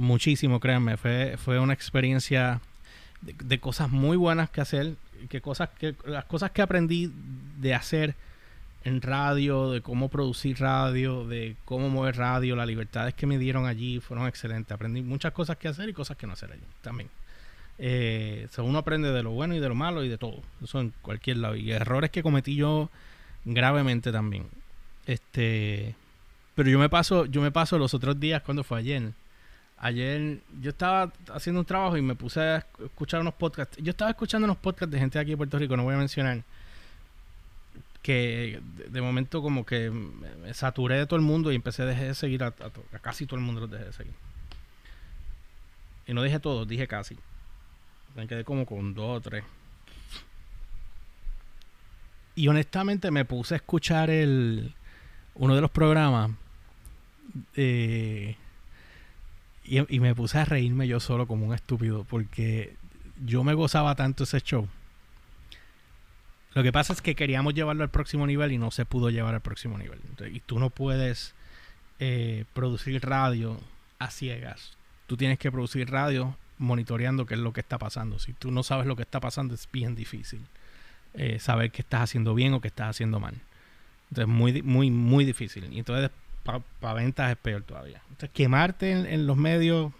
muchísimo, 0.00 0.60
créanme. 0.60 0.96
Fue, 0.96 1.36
fue 1.36 1.60
una 1.60 1.74
experiencia 1.74 2.60
de, 3.20 3.60
cosas 3.60 3.90
muy 3.90 4.16
buenas 4.16 4.50
que 4.50 4.60
hacer. 4.60 4.94
Que 5.28 5.42
cosas 5.42 5.68
que, 5.78 5.94
las 6.06 6.24
cosas 6.24 6.50
que 6.50 6.62
aprendí 6.62 7.12
de 7.58 7.74
hacer 7.74 8.14
en 8.84 9.02
radio, 9.02 9.70
de 9.70 9.82
cómo 9.82 10.08
producir 10.08 10.58
radio, 10.58 11.28
de 11.28 11.56
cómo 11.66 11.90
mover 11.90 12.16
radio, 12.16 12.56
las 12.56 12.66
libertades 12.66 13.12
que 13.12 13.26
me 13.26 13.38
dieron 13.38 13.66
allí 13.66 14.00
fueron 14.00 14.26
excelentes. 14.26 14.72
Aprendí 14.72 15.02
muchas 15.02 15.32
cosas 15.32 15.58
que 15.58 15.68
hacer 15.68 15.90
y 15.90 15.92
cosas 15.92 16.16
que 16.16 16.26
no 16.26 16.32
hacer 16.32 16.52
allí 16.52 16.62
también. 16.80 17.10
Eh, 17.82 18.46
uno 18.58 18.78
aprende 18.78 19.10
de 19.10 19.22
lo 19.22 19.30
bueno 19.30 19.54
y 19.54 19.58
de 19.58 19.68
lo 19.68 19.74
malo 19.74 20.04
y 20.04 20.08
de 20.08 20.18
todo. 20.18 20.42
Eso 20.62 20.80
en 20.80 20.92
cualquier 21.02 21.38
lado. 21.38 21.56
Y 21.56 21.72
errores 21.72 22.10
que 22.10 22.22
cometí 22.22 22.54
yo 22.54 22.90
gravemente 23.44 24.12
también. 24.12 24.46
Este, 25.06 25.94
pero 26.54 26.68
yo 26.68 26.78
me 26.78 26.90
paso, 26.90 27.24
yo 27.24 27.40
me 27.40 27.50
paso 27.50 27.78
los 27.78 27.94
otros 27.94 28.20
días 28.20 28.42
cuando 28.42 28.62
fue 28.64 28.78
ayer 28.78 29.12
Ayer 29.82 30.40
yo 30.60 30.70
estaba 30.70 31.10
haciendo 31.32 31.60
un 31.60 31.64
trabajo 31.64 31.96
y 31.96 32.02
me 32.02 32.14
puse 32.14 32.38
a 32.38 32.66
escuchar 32.84 33.22
unos 33.22 33.32
podcasts. 33.32 33.78
Yo 33.78 33.92
estaba 33.92 34.10
escuchando 34.10 34.44
unos 34.44 34.58
podcasts 34.58 34.92
de 34.92 34.98
gente 34.98 35.18
de 35.18 35.22
aquí 35.22 35.30
de 35.30 35.38
Puerto 35.38 35.58
Rico, 35.58 35.74
no 35.74 35.84
voy 35.84 35.94
a 35.94 35.98
mencionar. 35.98 36.42
Que 38.02 38.60
de, 38.90 39.00
momento 39.00 39.40
como 39.40 39.64
que 39.64 39.90
me 39.90 40.52
saturé 40.52 40.98
de 40.98 41.06
todo 41.06 41.16
el 41.16 41.24
mundo 41.24 41.50
y 41.50 41.54
empecé 41.54 41.82
a 41.82 41.86
dejar 41.86 42.08
de 42.08 42.14
seguir 42.14 42.44
a, 42.44 42.52
casi 43.00 43.24
todo 43.24 43.36
el 43.36 43.44
mundo 43.44 43.62
los 43.62 43.70
dejé 43.70 43.84
de 43.84 43.92
seguir. 43.94 44.12
Y 46.06 46.12
no 46.12 46.22
dije 46.22 46.40
todos, 46.40 46.68
dije 46.68 46.86
casi. 46.86 47.16
Me 48.14 48.26
quedé 48.26 48.44
como 48.44 48.66
con 48.66 48.94
dos 48.94 49.18
o 49.18 49.20
tres. 49.20 49.44
Y 52.34 52.48
honestamente 52.48 53.10
me 53.10 53.24
puse 53.24 53.54
a 53.54 53.56
escuchar 53.56 54.10
el 54.10 54.74
uno 55.34 55.54
de 55.54 55.60
los 55.60 55.70
programas. 55.70 56.30
Eh, 57.54 58.36
y, 59.64 60.00
me 60.00 60.14
puse 60.14 60.38
a 60.38 60.44
reírme 60.44 60.88
yo 60.88 60.98
solo 60.98 61.28
como 61.28 61.46
un 61.46 61.54
estúpido 61.54 62.04
porque 62.04 62.74
yo 63.24 63.44
me 63.44 63.54
gozaba 63.54 63.94
tanto 63.94 64.24
ese 64.24 64.40
show. 64.40 64.68
Lo 66.54 66.64
que 66.64 66.72
pasa 66.72 66.92
es 66.92 67.00
que 67.00 67.14
queríamos 67.14 67.54
llevarlo 67.54 67.84
al 67.84 67.90
próximo 67.90 68.26
nivel 68.26 68.50
y 68.50 68.58
no 68.58 68.72
se 68.72 68.84
pudo 68.84 69.10
llevar 69.10 69.34
al 69.34 69.40
próximo 69.40 69.78
nivel. 69.78 70.00
y 70.32 70.40
tú 70.40 70.58
no 70.58 70.70
puedes 70.70 71.34
eh, 72.00 72.44
producir 72.54 73.04
radio 73.04 73.60
a 74.00 74.10
ciegas. 74.10 74.76
Tú 75.06 75.16
tienes 75.16 75.38
que 75.38 75.52
producir 75.52 75.88
radio 75.90 76.36
monitoreando 76.60 77.26
qué 77.26 77.34
es 77.34 77.40
lo 77.40 77.52
que 77.52 77.60
está 77.60 77.78
pasando. 77.78 78.18
Si 78.18 78.34
tú 78.34 78.50
no 78.50 78.62
sabes 78.62 78.86
lo 78.86 78.94
que 78.94 79.02
está 79.02 79.18
pasando, 79.18 79.54
es 79.54 79.68
bien 79.72 79.96
difícil 79.96 80.40
eh, 81.14 81.38
saber 81.40 81.72
qué 81.72 81.82
estás 81.82 82.02
haciendo 82.02 82.34
bien 82.34 82.54
o 82.54 82.60
qué 82.60 82.68
estás 82.68 82.90
haciendo 82.90 83.18
mal. 83.18 83.34
Entonces, 84.10 84.32
muy, 84.32 84.62
muy, 84.62 84.90
muy 84.90 85.24
difícil. 85.24 85.72
Y 85.72 85.78
entonces 85.78 86.10
para 86.42 86.94
ventas 86.94 87.30
es 87.30 87.36
peor 87.36 87.62
todavía. 87.62 88.02
Entonces, 88.10 88.30
quemarte 88.32 88.92
en, 88.92 89.26
los 89.26 89.36
medios 89.36 89.92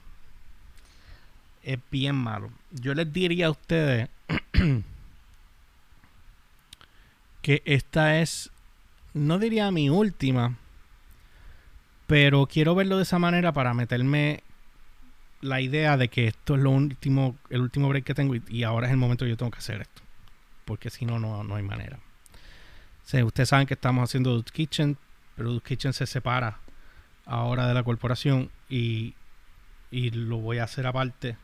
es 1.63 1.79
bien 1.91 2.17
malo. 2.17 2.51
Yo 2.71 2.95
les 2.95 3.13
diría 3.13 3.47
a 3.47 3.51
ustedes 3.51 4.09
que 7.43 7.63
esta 7.65 8.21
es, 8.21 8.51
no 9.15 9.39
diría 9.39 9.71
mi 9.71 9.91
última, 9.91 10.57
pero 12.07 12.47
quiero 12.47 12.75
verlo 12.75 12.97
de 12.97 13.05
esa 13.05 13.19
manera 13.19 13.53
para 13.53 13.73
meterme 13.75 14.43
la 15.41 15.61
idea 15.61 15.97
de 15.97 16.09
que 16.09 16.27
esto 16.27 16.55
es 16.55 16.61
lo 16.61 16.71
último, 16.71 17.37
el 17.49 17.63
último 17.63 17.89
break 17.89 18.05
que 18.05 18.15
tengo 18.15 18.35
y, 18.35 18.63
ahora 18.63 18.87
es 18.87 18.93
el 18.93 18.99
momento 18.99 19.25
que 19.25 19.31
yo 19.31 19.37
tengo 19.37 19.51
que 19.51 19.59
hacer 19.59 19.81
esto. 19.81 20.03
Porque 20.65 20.91
si 20.91 21.05
no, 21.05 21.19
no, 21.19 21.55
hay 21.55 21.63
manera. 21.63 21.99
ustedes 23.25 23.49
saben 23.49 23.67
que 23.67 23.75
estamos 23.75 24.09
haciendo 24.09 24.31
Dude 24.31 24.51
Kitchen, 24.53 24.97
pero 25.37 25.61
Kitchen 25.61 25.93
se 25.93 26.07
separa 26.07 26.59
ahora 27.25 27.67
de 27.67 27.75
la 27.75 27.83
corporación 27.83 28.51
y, 28.69 29.15
lo 29.91 30.39
voy 30.39 30.59
a 30.59 30.65
hacer 30.65 30.87
aparte. 30.87 31.37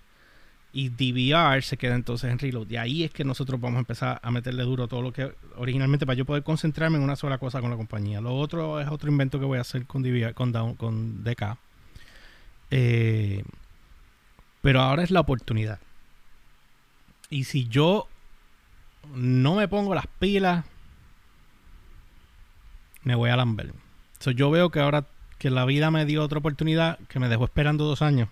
y 0.73 0.91
DVR 0.91 1.63
se 1.63 1.77
queda 1.77 1.95
entonces 1.95 2.31
en 2.31 2.39
Reload. 2.39 2.71
Y 2.71 2.77
ahí 2.77 3.05
es 3.05 3.11
que 3.11 3.25
nosotros 3.25 3.61
vamos 3.61 3.77
a 3.77 3.81
empezar 3.81 4.21
a 4.23 4.31
meterle 4.31 4.63
duro 4.63 4.87
todo 4.87 5.03
lo 5.03 5.13
que 5.13 5.35
originalmente 5.57 6.07
para 6.07 6.17
yo 6.17 6.25
poder 6.25 6.43
concentrarme 6.43 6.99
en 6.99 7.03
una 7.03 7.17
sola 7.17 7.39
cosa 7.39 7.61
con 7.61 7.71
la 7.71 7.77
compañía. 7.77 8.21
Lo 8.21 8.37
otro 8.37 8.81
es 8.81 8.89
otro 8.89 9.11
invento 9.11 9.41
que 9.41 9.47
voy 9.47 9.59
a 9.59 9.63
hacer 9.63 9.87
con 9.87 10.03
DVR, 10.03 10.35
con, 10.35 10.53
con 10.77 11.25
DK. 11.25 11.57
Eh, 12.71 13.43
pero 14.67 14.81
ahora 14.81 15.05
es 15.05 15.13
la 15.13 15.21
oportunidad. 15.21 15.79
Y 17.31 17.45
si 17.45 17.69
yo 17.69 18.09
no 19.15 19.55
me 19.55 19.69
pongo 19.69 19.95
las 19.95 20.09
pilas, 20.19 20.65
me 23.05 23.15
voy 23.15 23.31
a 23.31 23.37
lamber. 23.37 23.73
So, 24.19 24.33
yo 24.33 24.51
veo 24.51 24.71
que 24.71 24.81
ahora 24.81 25.07
que 25.39 25.51
la 25.51 25.65
vida 25.67 25.93
me 25.93 26.05
dio 26.05 26.21
otra 26.21 26.41
oportunidad, 26.41 26.99
que 27.09 27.21
me 27.21 27.29
dejó 27.29 27.45
esperando 27.45 27.85
dos 27.85 28.03
años. 28.03 28.29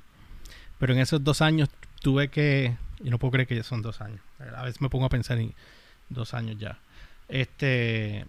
Pero 0.80 0.94
en 0.94 0.98
esos 0.98 1.22
dos 1.22 1.40
años 1.40 1.68
tuve 2.02 2.26
que. 2.30 2.76
Y 2.98 3.10
no 3.10 3.20
puedo 3.20 3.30
creer 3.30 3.46
que 3.46 3.54
ya 3.54 3.62
son 3.62 3.80
dos 3.80 4.00
años. 4.00 4.20
A 4.56 4.64
veces 4.64 4.80
me 4.80 4.90
pongo 4.90 5.04
a 5.04 5.10
pensar 5.10 5.38
en 5.38 5.54
dos 6.08 6.34
años 6.34 6.56
ya. 6.58 6.80
Este. 7.28 8.26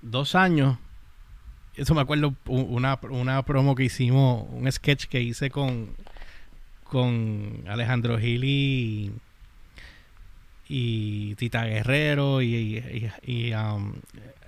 Dos 0.00 0.34
años. 0.34 0.78
Eso 1.74 1.94
me 1.94 2.00
acuerdo 2.00 2.34
una, 2.46 2.98
una 3.02 3.42
promo 3.42 3.74
que 3.74 3.84
hicimos, 3.84 4.46
un 4.50 4.72
sketch 4.72 5.08
que 5.08 5.20
hice 5.20 5.50
con, 5.50 5.94
con 6.90 7.64
Alejandro 7.68 8.18
Gil 8.18 8.44
y, 8.44 9.12
y 10.68 11.36
Tita 11.36 11.64
Guerrero 11.64 12.42
y, 12.42 12.82
um, 13.54 13.94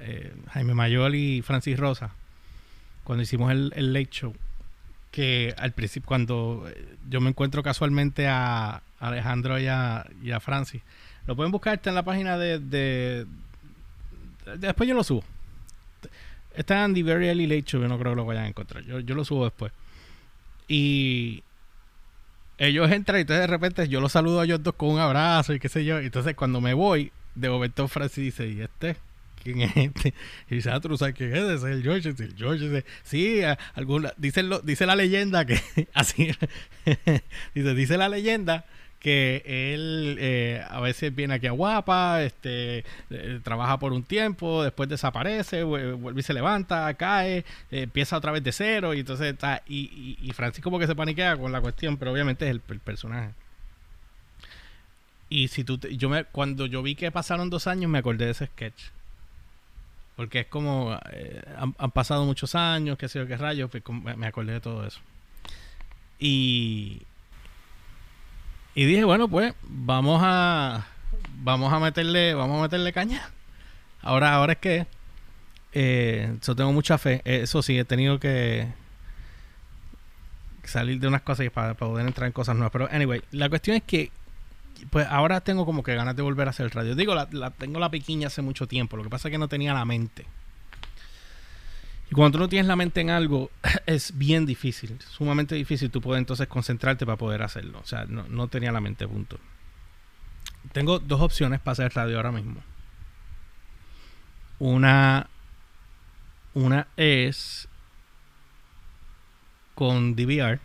eh, 0.01 0.35
Jaime 0.51 0.75
Mayol 0.75 1.15
y 1.15 1.41
Francis 1.43 1.79
Rosa 1.79 2.11
cuando 3.05 3.23
hicimos 3.23 3.53
el, 3.53 3.73
el 3.77 3.93
late 3.93 4.11
show 4.11 4.35
que 5.13 5.55
al 5.59 5.73
principio, 5.73 6.09
cuando 6.09 6.67
eh, 6.69 6.97
yo 7.09 7.21
me 7.21 7.29
encuentro 7.29 7.63
casualmente 7.63 8.27
a 8.27 8.83
Alejandro 8.99 9.61
y 9.61 9.69
a, 9.69 10.05
Francis, 10.41 10.83
lo 11.27 11.37
pueden 11.37 11.53
buscar, 11.53 11.75
está 11.75 11.91
en 11.91 11.97
la 11.97 12.03
página 12.03 12.37
de, 12.39 12.59
de, 12.59 13.27
Después 14.57 14.89
yo 14.89 14.95
lo 14.97 15.05
subo. 15.05 15.23
Está 16.57 16.85
en 16.85 16.95
The 16.95 17.03
Very 17.03 17.29
Early 17.29 17.47
Late 17.47 17.63
Show, 17.63 17.83
yo 17.83 17.89
no 17.89 17.99
creo 17.99 18.13
que 18.13 18.17
lo 18.17 18.25
vayan 18.25 18.45
a 18.45 18.49
encontrar. 18.49 18.83
Yo, 18.85 19.01
yo 19.01 19.15
lo 19.15 19.25
subo 19.25 19.45
después. 19.45 19.73
Y 20.67 21.43
ellos 22.67 22.91
entran 22.91 23.19
y 23.19 23.21
entonces 23.23 23.43
de 23.43 23.47
repente 23.47 23.89
yo 23.89 24.01
los 24.01 24.13
saludo 24.13 24.41
a 24.41 24.45
ellos 24.45 24.63
dos 24.63 24.75
con 24.75 24.91
un 24.91 25.01
abrazo 25.01 25.53
y 25.55 25.61
qué 25.61 25.69
sé 25.69 25.85
yo. 25.85 25.99
Entonces 25.99 26.35
cuando 26.35 26.61
me 26.61 26.75
voy, 26.75 27.13
de 27.35 27.49
momento 27.49 27.89
Francis 27.89 28.25
dice, 28.25 28.49
¿y 28.49 28.61
este? 28.61 28.97
quién 29.43 29.61
es 29.63 29.77
este. 29.77 30.15
Y 30.51 30.57
dice, 30.57 30.71
ah, 30.71 30.81
tú 30.81 30.97
sabes 30.97 31.15
quién 31.15 31.35
es, 31.35 31.43
es 31.43 31.65
el 31.65 31.83
George. 31.83 32.09
El 32.11 32.35
George 32.37 32.69
dice, 32.69 32.85
sí, 33.03 33.41
alguna, 33.75 34.13
dice, 34.17 34.43
lo, 34.43 34.61
dice 34.61 34.87
la 34.87 34.97
leyenda 34.97 35.45
que, 35.45 35.61
así, 35.95 36.31
dice, 37.55 37.75
dice 37.75 37.97
la 37.97 38.09
leyenda 38.09 38.65
que 39.03 39.43
él 39.45 40.17
eh, 40.21 40.65
a 40.71 40.79
veces 40.79 41.13
viene 41.13 41.35
aquí 41.35 41.49
a 41.49 41.51
Guapa, 41.51 42.23
este, 42.23 42.85
eh, 43.11 43.41
trabaja 43.43 43.77
por 43.81 43.93
un 43.93 44.05
tiempo, 44.05 44.63
después 44.63 44.89
desaparece, 44.89 45.65
vuelve 45.65 46.21
y 46.21 46.23
se 46.23 46.33
levanta, 46.33 46.95
cae, 46.95 47.39
eh, 47.39 47.45
empieza 47.83 48.17
otra 48.17 48.31
vez 48.31 48.45
de 48.45 48.53
cero, 48.53 48.95
y 48.95 49.01
entonces 49.01 49.33
está, 49.33 49.61
y, 49.67 50.17
y, 50.23 50.33
Francis 50.35 50.63
como 50.63 50.79
que 50.79 50.87
se 50.87 50.95
paniquea 50.95 51.37
con 51.37 51.51
la 51.51 51.61
cuestión, 51.61 51.97
pero 51.97 52.13
obviamente 52.13 52.45
es 52.45 52.53
el, 52.53 52.61
personaje. 52.61 53.33
Y 55.29 55.49
si 55.49 55.65
tú, 55.65 55.81
yo 55.81 56.09
me, 56.09 56.23
cuando 56.25 56.67
yo 56.67 56.81
vi 56.81 56.95
que 56.95 57.11
pasaron 57.11 57.51
dos 57.51 57.67
años, 57.67 57.91
me 57.91 57.99
acordé 57.99 58.27
de 58.27 58.31
ese 58.31 58.47
sketch. 58.47 58.83
Porque 60.15 60.41
es 60.41 60.47
como, 60.47 60.97
eh, 61.11 61.43
han, 61.57 61.91
pasado 61.91 62.25
muchos 62.25 62.55
años, 62.55 62.97
qué 62.99 63.09
sé 63.09 63.19
yo, 63.19 63.27
qué 63.27 63.37
rayos, 63.37 63.69
pues, 63.69 63.83
me 64.17 64.27
acordé 64.29 64.53
de 64.53 64.61
todo 64.61 64.87
eso. 64.87 65.01
Y, 66.21 67.03
y 68.75 68.85
dije, 68.87 69.05
bueno, 69.05 69.29
pues 69.29 69.55
vamos 69.63 70.21
a, 70.25 70.87
vamos 71.43 71.73
a 71.73 71.79
meterle, 71.79 72.35
vamos 72.35 72.59
a 72.59 72.63
meterle 72.63 72.93
caña. 72.93 73.31
Ahora, 74.01 74.35
ahora 74.35 74.55
es 74.55 74.59
que, 74.59 74.87
eh, 75.73 76.37
yo 76.43 76.57
tengo 76.57 76.73
mucha 76.73 76.99
fe. 76.99 77.23
Eso 77.25 77.63
sí, 77.63 77.79
he 77.79 77.85
tenido 77.85 78.19
que 78.19 78.69
salir 80.65 81.01
de 81.01 81.09
unas 81.09 81.23
cosas 81.23 81.51
para, 81.51 81.75
poder 81.75 82.07
entrar 82.07 82.27
en 82.27 82.33
cosas 82.33 82.57
nuevas. 82.57 82.73
Pero, 82.73 82.89
anyway, 82.91 83.23
la 83.31 83.49
cuestión 83.49 83.77
es 83.77 83.83
que 83.83 84.11
pues 84.91 85.07
ahora 85.09 85.41
tengo 85.41 85.65
como 85.65 85.85
que 85.85 85.95
ganas 85.95 86.17
de 86.17 86.23
volver 86.23 86.49
a 86.49 86.51
hacer 86.51 86.75
radio. 86.75 86.95
Digo, 86.97 87.15
la, 87.15 87.51
tengo 87.51 87.79
la 87.79 87.91
pequeña 87.91 88.27
hace 88.27 88.43
mucho 88.43 88.67
tiempo. 88.67 88.97
Lo 88.97 89.05
que 89.05 89.11
pasa 89.11 89.29
es 89.29 89.33
que 89.33 89.39
no 89.39 89.49
tenía 89.49 89.75
la 89.75 89.85
mente. 89.85 90.27
Y 92.13 92.15
cuando 92.15 92.37
tú 92.37 92.43
no 92.43 92.49
tienes 92.51 92.67
la 92.67 92.77
mente 92.77 93.01
en 93.01 93.09
algo, 93.09 93.51
es 93.87 94.19
bien 94.19 94.45
difícil, 94.45 94.99
sumamente 95.01 95.55
difícil. 95.55 95.91
Tú 95.91 96.03
puedes 96.03 96.19
entonces 96.19 96.47
concentrarte 96.47 97.07
para 97.07 97.17
poder 97.17 97.41
hacerlo. 97.41 97.81
O 97.83 97.87
sea, 97.87 98.05
no, 98.05 98.49
tenía 98.49 98.71
la 98.71 98.83
mente, 98.83 99.09
punto. 99.09 99.39
Tengo 100.73 100.99
dos 100.99 101.23
opciones 101.23 101.59
para 101.61 101.73
hacer 101.73 101.95
radio 101.95 102.19
ahora 102.19 102.31
mismo. 102.31 102.63
Una, 104.59 105.27
una 106.53 106.87
es 106.99 107.67
con 109.75 110.15
DVR, 110.15 110.61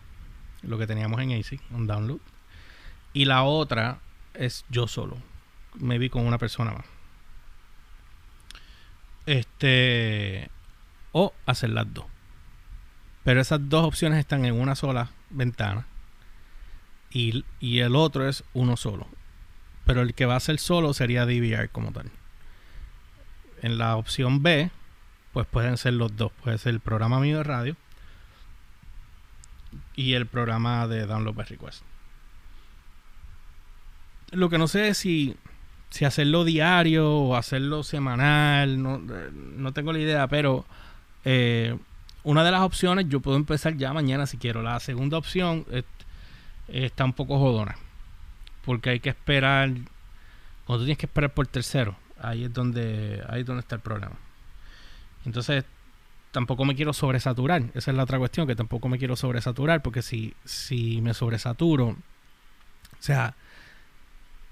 lo 0.64 0.78
que 0.78 0.86
teníamos 0.86 1.22
en 1.22 1.32
AC, 1.32 1.62
un 1.72 1.88
download. 1.88 2.20
Y 3.14 3.24
la 3.24 3.44
otra 3.44 4.02
es 4.34 4.66
yo 4.68 4.86
solo. 4.86 5.16
Me 5.76 5.98
vi 5.98 6.10
con 6.10 6.28
una 6.28 6.40
persona 6.40 6.74
más. 6.74 6.86
Este. 9.26 10.50
O 11.20 11.34
hacer 11.48 11.72
las 11.72 11.92
dos. 11.92 12.06
Pero 13.24 13.42
esas 13.42 13.68
dos 13.70 13.86
opciones 13.86 14.20
están 14.20 14.46
en 14.46 14.54
una 14.54 14.76
sola 14.76 15.10
ventana. 15.32 15.88
Y, 17.10 17.44
y 17.60 17.80
el 17.80 17.96
otro 17.96 18.30
es 18.30 18.44
uno 18.54 18.78
solo. 18.78 19.08
Pero 19.84 20.04
el 20.04 20.14
que 20.14 20.28
va 20.28 20.36
a 20.36 20.40
ser 20.40 20.60
solo 20.60 20.94
sería 20.94 21.26
DVR 21.26 21.70
como 21.70 21.92
tal. 21.92 22.12
En 23.64 23.80
la 23.80 23.96
opción 23.96 24.44
B, 24.44 24.70
pues 25.34 25.48
pueden 25.48 25.78
ser 25.78 25.94
los 25.94 26.16
dos. 26.16 26.32
Puede 26.44 26.60
ser 26.60 26.76
el 26.76 26.82
programa 26.82 27.20
mío 27.20 27.38
de 27.38 27.44
radio 27.46 27.76
y 29.96 30.14
el 30.14 30.28
programa 30.28 30.88
de 30.88 31.08
Download 31.08 31.34
by 31.34 31.46
Request. 31.48 31.82
Lo 34.30 34.50
que 34.50 34.60
no 34.60 34.68
sé 34.68 34.90
es 34.90 35.00
si, 35.00 35.36
si 35.90 36.06
hacerlo 36.06 36.44
diario 36.44 37.12
o 37.12 37.36
hacerlo 37.36 37.82
semanal, 37.82 38.84
no, 38.84 39.00
no 39.00 39.74
tengo 39.74 39.92
la 39.92 40.00
idea, 40.00 40.28
pero 40.28 40.68
eh, 41.30 41.78
una 42.24 42.44
de 42.44 42.52
las 42.52 42.62
opciones 42.62 43.08
yo 43.10 43.20
puedo 43.20 43.36
empezar 43.36 43.76
ya 43.76 43.92
mañana 43.92 44.26
si 44.26 44.38
quiero. 44.38 44.62
La 44.62 44.80
segunda 44.80 45.18
opción 45.18 45.66
está 46.68 47.04
un 47.04 47.14
poco 47.14 47.38
jodona, 47.38 47.76
porque 48.66 48.92
hay 48.92 49.00
que 49.00 49.10
esperar, 49.10 49.72
cuando 50.66 50.86
tienes 50.86 50.98
que 50.98 51.06
esperar 51.06 51.34
por 51.34 51.48
tercero, 51.48 51.96
ahí 52.22 52.46
es 52.46 52.54
donde, 52.54 53.24
ahí 53.28 53.42
es 53.42 53.46
donde 53.46 53.62
está 53.62 53.76
el 53.76 53.82
problema. 53.82 54.16
Entonces, 55.26 55.66
tampoco 56.32 56.64
me 56.66 56.76
quiero 56.76 56.94
sobresaturar. 56.94 57.64
Esa 57.74 57.92
es 57.92 57.98
la 57.98 58.04
otra 58.04 58.20
cuestión, 58.20 58.48
que 58.48 58.56
tampoco 58.56 58.88
me 58.88 58.98
quiero 58.98 59.16
sobresaturar, 59.16 59.82
porque 59.82 60.02
si, 60.02 60.34
si 60.46 61.02
me 61.02 61.14
sobresaturo, 61.14 61.88
o 61.88 61.96
sea, 63.00 63.36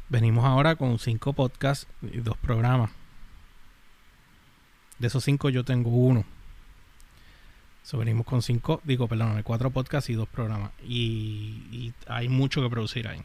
Venimos 0.07 0.45
ahora 0.45 0.75
con 0.75 0.99
cinco 0.99 1.33
podcasts 1.33 1.87
y 2.03 2.19
dos 2.19 2.37
programas. 2.37 2.91
De 4.99 5.07
esos 5.07 5.23
cinco 5.23 5.49
yo 5.49 5.65
tengo 5.65 5.89
uno. 5.89 6.23
So, 7.85 7.99
venimos 7.99 8.25
con 8.25 8.41
cinco, 8.41 8.81
digo, 8.83 9.07
perdón, 9.07 9.43
cuatro 9.43 9.69
podcasts 9.69 10.09
y 10.09 10.15
dos 10.15 10.27
programas. 10.27 10.71
Y, 10.81 11.93
hay 12.07 12.29
mucho 12.29 12.63
que 12.63 12.67
producir 12.67 13.07
ahí. 13.07 13.21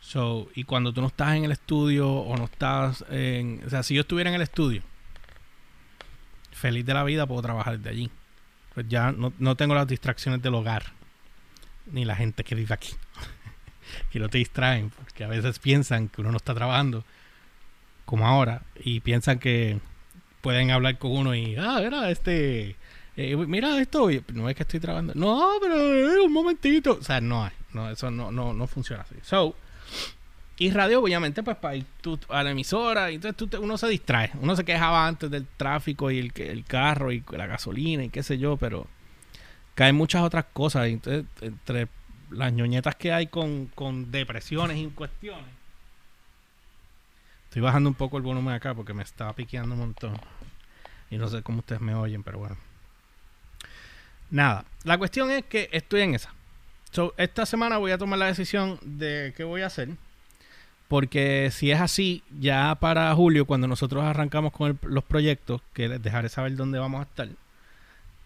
So, 0.00 0.48
y 0.54 0.64
cuando 0.64 0.94
tú 0.94 1.02
no 1.02 1.08
estás 1.08 1.36
en 1.36 1.44
el 1.44 1.52
estudio 1.52 2.10
o 2.10 2.34
no 2.38 2.44
estás 2.44 3.04
en... 3.10 3.60
O 3.66 3.68
sea, 3.68 3.82
si 3.82 3.94
yo 3.94 4.00
estuviera 4.00 4.30
en 4.30 4.36
el 4.36 4.40
estudio, 4.40 4.80
feliz 6.52 6.86
de 6.86 6.94
la 6.94 7.04
vida, 7.04 7.26
puedo 7.26 7.42
trabajar 7.42 7.76
desde 7.76 7.90
allí. 7.90 8.10
Pues 8.72 8.88
ya 8.88 9.12
no, 9.12 9.34
no 9.38 9.56
tengo 9.56 9.74
las 9.74 9.86
distracciones 9.86 10.40
del 10.40 10.54
hogar. 10.54 10.84
Ni 11.92 12.06
la 12.06 12.16
gente 12.16 12.44
que 12.44 12.54
vive 12.54 12.72
aquí. 12.72 12.94
que 14.10 14.20
no 14.20 14.30
te 14.30 14.38
distraen, 14.38 14.88
porque 14.88 15.24
a 15.24 15.28
veces 15.28 15.58
piensan 15.58 16.08
que 16.08 16.22
uno 16.22 16.30
no 16.30 16.38
está 16.38 16.54
trabajando, 16.54 17.04
como 18.06 18.26
ahora, 18.26 18.62
y 18.82 19.00
piensan 19.00 19.38
que 19.38 19.80
pueden 20.40 20.70
hablar 20.70 20.96
con 20.96 21.10
uno 21.10 21.34
y, 21.34 21.56
ah, 21.56 21.78
mira, 21.82 22.10
este, 22.10 22.76
eh, 23.20 23.36
mira 23.36 23.80
esto, 23.80 24.08
no 24.32 24.48
es 24.48 24.54
que 24.54 24.62
estoy 24.62 24.78
trabajando, 24.78 25.12
no, 25.16 25.54
pero 25.60 25.76
eh, 25.76 26.20
un 26.20 26.32
momentito, 26.32 26.98
o 27.00 27.02
sea, 27.02 27.20
no 27.20 27.44
hay, 27.44 27.52
no, 27.72 27.90
eso 27.90 28.10
no, 28.10 28.30
no, 28.30 28.52
no 28.52 28.66
funciona 28.68 29.02
así. 29.02 29.16
So, 29.22 29.56
y 30.60 30.70
radio, 30.70 31.02
obviamente, 31.02 31.42
pues 31.42 31.56
para 31.56 31.74
ir 31.74 31.84
tú 32.00 32.18
a 32.28 32.44
la 32.44 32.50
emisora, 32.50 33.10
y 33.10 33.16
entonces 33.16 33.36
tú 33.36 33.60
uno 33.60 33.76
se 33.76 33.88
distrae. 33.88 34.30
Uno 34.40 34.56
se 34.56 34.64
quejaba 34.64 35.06
antes 35.06 35.30
del 35.30 35.46
tráfico 35.46 36.10
y 36.10 36.18
el, 36.18 36.32
el 36.36 36.64
carro 36.64 37.12
y 37.12 37.22
la 37.30 37.46
gasolina 37.46 38.04
y 38.04 38.08
qué 38.08 38.22
sé 38.24 38.38
yo, 38.38 38.56
pero 38.56 38.86
caen 39.74 39.94
muchas 39.96 40.22
otras 40.22 40.46
cosas. 40.52 40.86
Entonces, 40.86 41.26
entre 41.40 41.88
las 42.30 42.52
ñoñetas 42.52 42.96
que 42.96 43.12
hay 43.12 43.28
con, 43.28 43.66
con 43.66 44.10
depresiones 44.10 44.78
y 44.78 44.86
cuestiones. 44.88 45.46
Estoy 47.44 47.62
bajando 47.62 47.88
un 47.88 47.94
poco 47.94 48.16
el 48.16 48.22
volumen 48.22 48.54
acá 48.54 48.74
porque 48.74 48.94
me 48.94 49.02
estaba 49.02 49.32
piqueando 49.34 49.74
un 49.74 49.80
montón. 49.80 50.20
Y 51.10 51.18
no 51.18 51.28
sé 51.28 51.42
cómo 51.42 51.60
ustedes 51.60 51.80
me 51.80 51.94
oyen, 51.94 52.22
pero 52.22 52.38
bueno. 52.38 52.56
Nada, 54.30 54.64
la 54.84 54.98
cuestión 54.98 55.30
es 55.30 55.44
que 55.44 55.68
estoy 55.72 56.02
en 56.02 56.14
esa. 56.14 56.32
So, 56.90 57.14
esta 57.16 57.46
semana 57.46 57.78
voy 57.78 57.92
a 57.92 57.98
tomar 57.98 58.18
la 58.18 58.26
decisión 58.26 58.78
de 58.82 59.32
qué 59.36 59.44
voy 59.44 59.62
a 59.62 59.66
hacer. 59.66 59.90
Porque 60.88 61.50
si 61.52 61.70
es 61.70 61.80
así, 61.80 62.22
ya 62.40 62.74
para 62.80 63.14
julio, 63.14 63.44
cuando 63.44 63.68
nosotros 63.68 64.04
arrancamos 64.04 64.52
con 64.52 64.78
los 64.82 65.04
proyectos, 65.04 65.60
que 65.74 65.88
les 65.88 66.02
dejaré 66.02 66.30
saber 66.30 66.56
dónde 66.56 66.78
vamos 66.78 67.00
a 67.00 67.02
estar, 67.04 67.28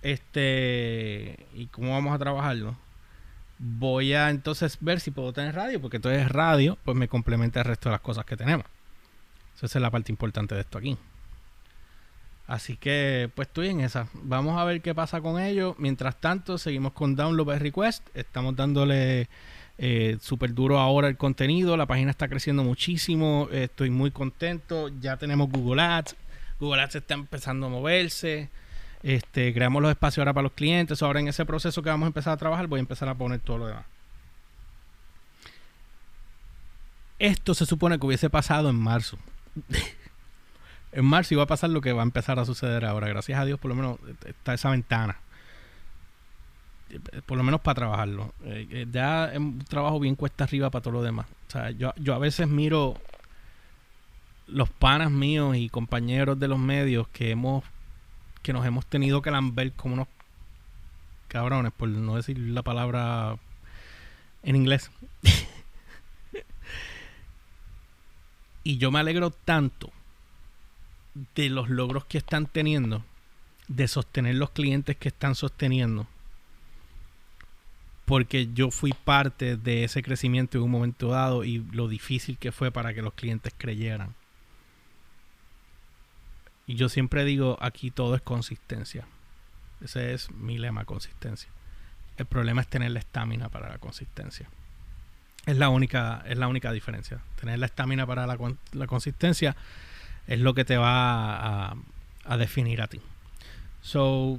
este, 0.03 1.45
y 1.55 1.67
cómo 1.67 1.93
vamos 1.93 2.15
a 2.15 2.19
trabajarlo, 2.19 2.77
voy 3.59 4.15
a 4.15 4.31
entonces 4.31 4.79
ver 4.81 5.01
si 5.01 5.11
puedo 5.11 5.33
tener 5.33 5.55
radio, 5.57 5.81
porque 5.81 5.97
entonces 5.97 6.29
radio, 6.29 6.79
pues 6.85 6.97
me 6.97 7.09
complementa 7.09 7.61
el 7.61 7.67
resto 7.67 7.89
de 7.89 7.95
las 7.95 8.01
cosas 8.01 8.25
que 8.25 8.37
tenemos. 8.37 8.67
esa 9.57 9.67
es 9.67 9.83
la 9.83 9.91
parte 9.91 10.13
importante 10.13 10.55
de 10.55 10.61
esto 10.61 10.79
aquí. 10.79 10.97
Así 12.53 12.77
que 12.77 13.31
pues 13.35 13.49
estoy 13.49 13.69
en 13.69 13.81
esa. 13.81 14.09
Vamos 14.13 14.61
a 14.61 14.65
ver 14.65 14.83
qué 14.83 14.95
pasa 14.95 15.23
con 15.23 15.41
ello. 15.41 15.75
Mientras 15.79 16.21
tanto, 16.21 16.59
seguimos 16.59 16.93
con 16.93 17.17
Download 17.17 17.47
by 17.47 17.59
Request. 17.59 18.07
Estamos 18.13 18.55
dándole 18.55 19.31
eh, 19.79 20.19
súper 20.21 20.53
duro 20.53 20.79
ahora 20.79 21.09
el 21.09 21.17
contenido. 21.17 21.79
La 21.79 21.87
página 21.87 22.11
está 22.11 22.29
creciendo 22.29 22.63
muchísimo. 22.63 23.49
estoy 23.51 23.89
muy 23.89 24.11
contento. 24.11 24.91
Ya 25.01 25.17
tenemos 25.17 25.49
Google 25.49 25.81
Ads. 25.81 26.15
Google 26.61 26.83
Ads 26.83 26.97
está 26.97 27.15
empezando 27.15 27.69
a 27.69 27.71
moverse. 27.71 28.51
Este, 29.03 29.55
creamos 29.55 29.81
los 29.81 29.91
espacios 29.91 30.19
ahora 30.19 30.35
para 30.35 30.43
los 30.43 30.53
clientes. 30.53 31.03
Ahora 31.03 31.21
en 31.21 31.29
ese 31.29 31.47
proceso 31.47 31.83
que 31.83 31.89
vamos 31.89 32.05
a 32.05 32.09
empezar 32.09 32.35
a 32.35 32.37
trabajar, 32.37 32.67
voy 32.67 32.81
a 32.81 32.81
empezar 32.81 33.09
a 33.09 33.15
poner 33.15 33.41
todo 33.41 33.57
lo 33.57 33.67
demás. 33.69 33.87
Esto 37.19 37.55
se 37.55 37.65
supone 37.65 37.99
que 37.99 38.05
hubiese 38.05 38.29
pasado 38.29 38.69
en 38.69 38.77
marzo. 38.77 39.17
en 40.93 41.05
marzo 41.05 41.35
iba 41.35 41.43
a 41.43 41.47
pasar 41.47 41.71
lo 41.71 41.81
que 41.81 41.93
va 41.93 42.03
a 42.03 42.05
empezar 42.05 42.39
a 42.39 42.45
suceder 42.45 42.85
ahora. 42.85 43.09
Gracias 43.09 43.39
a 43.39 43.45
Dios, 43.45 43.59
por 43.59 43.71
lo 43.71 43.75
menos 43.75 43.99
está 44.25 44.55
esa 44.55 44.71
ventana. 44.71 45.19
Por 47.25 47.39
lo 47.39 47.43
menos 47.43 47.63
para 47.63 47.75
trabajarlo. 47.75 48.35
Eh, 48.45 48.69
eh, 48.71 48.87
ya 48.91 49.33
es 49.33 49.39
un 49.39 49.59
trabajo 49.61 49.99
bien 49.99 50.15
cuesta 50.15 50.45
arriba 50.45 50.71
para 50.71 50.83
todo 50.83 50.93
lo 50.95 51.03
demás. 51.03 51.27
O 51.49 51.51
sea, 51.51 51.71
yo, 51.71 51.95
yo 51.97 52.15
a 52.15 52.19
veces 52.19 52.47
miro 52.49 52.95
los 54.47 54.69
panas 54.69 55.11
míos 55.11 55.57
y 55.57 55.71
compañeros 55.71 56.39
de 56.39 56.49
los 56.49 56.59
medios 56.59 57.09
que 57.09 57.31
hemos 57.31 57.65
que 58.43 58.53
nos 58.53 58.67
hemos 58.67 58.85
tenido 58.87 59.23
que 59.23 59.31
lamber 59.31 59.73
como 59.73 59.95
unos 59.95 60.09
cabrones, 61.29 61.73
por 61.73 61.89
no 61.89 62.17
decir 62.17 62.39
la 62.39 62.63
palabra 62.63 63.39
en 64.43 64.57
inglés. 64.57 64.91
y 68.65 68.79
yo 68.79 68.91
me 68.91 68.99
alegro 68.99 69.31
tanto 69.31 69.93
de 71.15 71.49
los 71.51 71.69
logros 71.69 72.05
que 72.05 72.19
están 72.19 72.47
teniendo, 72.47 73.05
de 73.69 73.89
sostener 73.89 74.35
los 74.37 74.51
clientes 74.51 74.97
que 74.97 75.09
están 75.09 75.35
sosteniendo. 75.35 76.07
Porque 78.05 78.53
yo 78.53 78.71
fui 78.71 78.93
parte 78.93 79.57
de 79.57 79.85
ese 79.85 80.03
crecimiento 80.03 80.59
en 80.59 80.65
un 80.65 80.71
momento 80.71 81.09
dado 81.09 81.45
y 81.45 81.59
lo 81.73 81.89
difícil 81.89 82.37
que 82.39 82.53
fue 82.53 82.71
para 82.71 82.95
que 82.95 83.03
los 83.03 83.15
clientes 83.15 83.55
creyeran. 83.57 84.15
Y 86.67 86.75
yo 86.75 86.89
siempre 86.89 87.25
digo, 87.25 87.59
aquí 87.61 87.91
todo 87.91 88.15
es 88.15 88.23
consistencia. 88.23 89.07
Ese 89.83 90.15
es 90.15 90.31
mi 90.31 90.59
lema, 90.59 90.85
consistencia. 90.85 91.51
El 92.17 92.27
problema 92.27 92.61
es 92.61 92.69
tener 92.69 92.91
la 92.91 93.01
estamina 93.01 93.49
para 93.49 93.69
la 93.69 93.79
consistencia. 93.79 94.49
Es 95.47 95.57
la 95.57 95.71
única, 95.71 96.23
es 96.27 96.39
la 96.39 96.49
única 96.49 96.71
diferencia. 96.73 97.21
Tener 97.41 97.59
la 97.59 97.67
estamina 97.67 98.07
para 98.07 98.27
la, 98.27 98.39
la 98.73 98.87
consistencia 98.87 99.57
es 100.27 100.41
lo 100.41 100.55
que 100.55 100.65
te 100.65 100.77
va 100.77 101.77
a, 102.25 102.37
definir 102.37 102.81
a 102.81 102.87
ti. 102.87 103.01
So, 103.81 104.39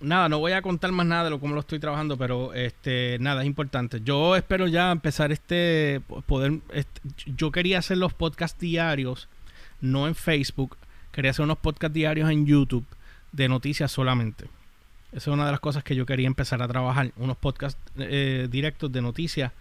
nada, 0.00 0.28
no 0.28 0.38
voy 0.38 0.52
a 0.52 0.62
contar 0.62 0.92
más 0.92 1.06
nada 1.06 1.24
de 1.24 1.30
lo 1.30 1.40
cómo 1.40 1.54
lo 1.54 1.60
estoy 1.60 1.78
trabajando, 1.78 2.16
pero 2.16 2.54
este, 2.54 3.18
nada, 3.20 3.42
es 3.42 3.46
importante. 3.46 4.00
Yo 4.02 4.36
espero 4.36 4.66
ya 4.66 4.90
empezar 4.90 5.32
este 5.32 6.00
poder. 6.26 6.60
Yo 7.26 7.50
quería 7.50 7.78
hacer 7.78 7.98
los 7.98 8.14
podcasts 8.14 8.58
diarios, 8.58 9.28
no 9.80 10.06
en 10.06 10.14
Facebook. 10.14 10.76
Quería 11.12 11.32
hacer 11.32 11.44
unos 11.44 11.58
podcasts 11.58 11.94
diarios 11.94 12.30
en 12.30 12.46
YouTube 12.46 12.86
de 13.32 13.48
noticias 13.48 13.90
solamente. 13.90 14.46
Esa 15.10 15.30
es 15.30 15.34
una 15.34 15.46
de 15.46 15.52
las 15.52 15.60
cosas 15.60 15.82
que 15.82 15.96
yo 15.96 16.06
quería 16.06 16.26
empezar 16.26 16.62
a 16.62 16.68
trabajar. 16.68 17.12
Unos 17.16 17.36
podcasts 17.36 17.80
eh, 17.98 18.46
directos 18.50 18.92
de 18.92 19.02
noticias 19.02 19.52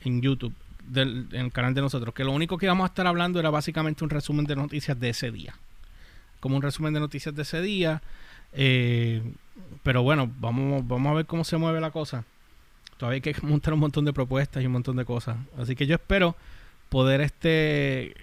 en 0.00 0.22
YouTube 0.22 0.54
del, 0.86 1.28
en 1.32 1.46
el 1.46 1.52
canal 1.52 1.74
de 1.74 1.80
nosotros, 1.80 2.14
que 2.14 2.24
lo 2.24 2.32
único 2.32 2.58
que 2.58 2.66
íbamos 2.66 2.84
a 2.84 2.88
estar 2.88 3.06
hablando 3.06 3.40
era 3.40 3.50
básicamente 3.50 4.04
un 4.04 4.10
resumen 4.10 4.44
de 4.44 4.56
noticias 4.56 4.98
de 4.98 5.10
ese 5.10 5.30
día. 5.30 5.54
Como 6.40 6.56
un 6.56 6.62
resumen 6.62 6.92
de 6.92 7.00
noticias 7.00 7.34
de 7.34 7.42
ese 7.42 7.60
día. 7.60 8.02
Eh, 8.52 9.22
pero 9.82 10.02
bueno, 10.02 10.30
vamos, 10.38 10.86
vamos 10.86 11.10
a 11.10 11.14
ver 11.14 11.26
cómo 11.26 11.44
se 11.44 11.56
mueve 11.56 11.80
la 11.80 11.90
cosa. 11.90 12.24
Todavía 12.96 13.16
hay 13.16 13.20
que 13.20 13.34
montar 13.46 13.74
un 13.74 13.80
montón 13.80 14.04
de 14.04 14.12
propuestas 14.12 14.62
y 14.62 14.66
un 14.66 14.72
montón 14.72 14.96
de 14.96 15.04
cosas. 15.04 15.36
Así 15.58 15.74
que 15.76 15.86
yo 15.86 15.94
espero 15.94 16.36
poder 16.88 17.20
este 17.20 18.14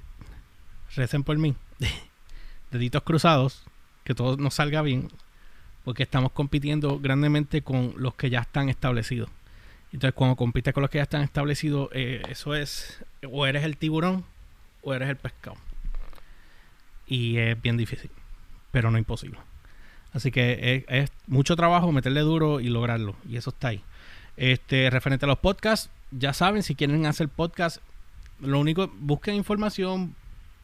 recen 0.96 1.24
por 1.24 1.38
mí. 1.38 1.56
Deditos 2.72 3.04
cruzados. 3.04 3.64
Que 4.04 4.16
todo 4.16 4.38
nos 4.38 4.56
salga 4.56 4.82
bien. 4.82 5.10
Porque 5.84 6.04
estamos 6.04 6.32
compitiendo 6.32 7.00
grandemente 7.00 7.62
con 7.62 7.94
los 7.98 8.16
que 8.16 8.30
ya 8.30 8.40
están 8.40 8.70
establecidos. 8.70 9.30
Entonces, 9.92 10.14
cuando 10.14 10.36
compites 10.36 10.74
con 10.74 10.82
los 10.82 10.90
que 10.90 11.00
ya 11.00 11.04
están 11.04 11.24
establecidos, 11.24 11.90
eh, 11.94 12.22
eso 12.30 12.56
es 12.56 13.04
o 13.28 13.46
eres 13.46 13.64
el 13.64 13.78
tiburón 13.78 14.24
o 14.82 14.94
eres 14.94 15.10
el 15.10 15.16
pescado. 15.16 15.58
Y 17.08 17.38
es 17.38 17.60
bien 17.60 17.76
difícil, 17.76 18.12
pero 18.72 18.92
no 18.92 18.98
imposible. 18.98 19.40
Así 20.14 20.32
que 20.32 20.86
es, 20.88 21.12
mucho 21.28 21.56
trabajo 21.56 21.92
meterle 21.92 22.22
duro 22.22 22.60
y 22.60 22.70
lograrlo. 22.70 23.16
Y 23.28 23.38
eso 23.38 23.50
está 23.50 23.70
ahí. 23.70 23.82
Este, 24.38 24.90
referente 24.90 25.26
a 25.26 25.28
los 25.28 25.40
podcasts, 25.40 25.90
ya 26.12 26.34
saben, 26.34 26.64
si 26.64 26.76
quieren 26.76 27.06
hacer 27.06 27.28
podcast, 27.28 27.78
lo 28.40 28.60
único, 28.60 28.92
busquen 29.00 29.36
información, 29.36 30.16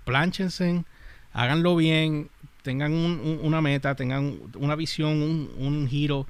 planchense, 0.06 0.86
háganlo 1.34 1.76
bien, 1.76 2.30
tengan 2.62 2.94
una 2.94 3.62
meta, 3.62 3.96
tengan 3.96 4.40
una 4.56 4.76
visión, 4.76 5.22
un, 5.22 5.52
un 5.58 5.88
giro 5.88 6.26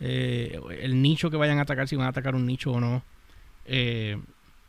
eh, 0.00 0.60
el 0.80 1.02
nicho 1.02 1.30
que 1.30 1.36
vayan 1.36 1.58
a 1.58 1.62
atacar, 1.62 1.88
si 1.88 1.96
van 1.96 2.06
a 2.06 2.10
atacar 2.10 2.34
un 2.34 2.46
nicho 2.46 2.72
o 2.72 2.80
no, 2.80 3.02
eh, 3.66 4.20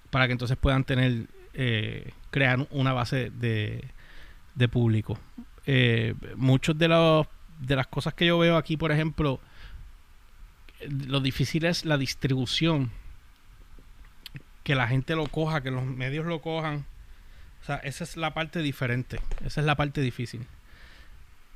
para 0.09 0.27
que 0.27 0.33
entonces 0.33 0.57
puedan 0.57 0.83
tener, 0.83 1.27
eh, 1.53 2.11
crear 2.31 2.67
una 2.71 2.93
base 2.93 3.29
de, 3.29 3.83
de 4.55 4.67
público. 4.67 5.19
muchos 6.35 6.77
de 6.77 6.87
los 6.87 7.27
de 7.59 7.75
las 7.75 7.87
cosas 7.87 8.13
que 8.13 8.25
yo 8.25 8.39
veo 8.39 8.57
aquí, 8.57 8.77
por 8.77 8.91
ejemplo, 8.91 9.39
lo 10.87 11.19
difícil 11.19 11.65
es 11.65 11.85
la 11.85 11.97
distribución. 11.97 12.91
Que 14.63 14.75
la 14.75 14.87
gente 14.87 15.15
lo 15.15 15.27
coja, 15.27 15.61
que 15.61 15.71
los 15.71 15.83
medios 15.83 16.25
lo 16.25 16.41
cojan. 16.41 16.85
O 17.61 17.65
sea, 17.65 17.77
esa 17.77 18.03
es 18.03 18.17
la 18.17 18.33
parte 18.33 18.61
diferente. 18.61 19.19
Esa 19.43 19.61
es 19.61 19.65
la 19.65 19.75
parte 19.75 20.01
difícil. 20.01 20.45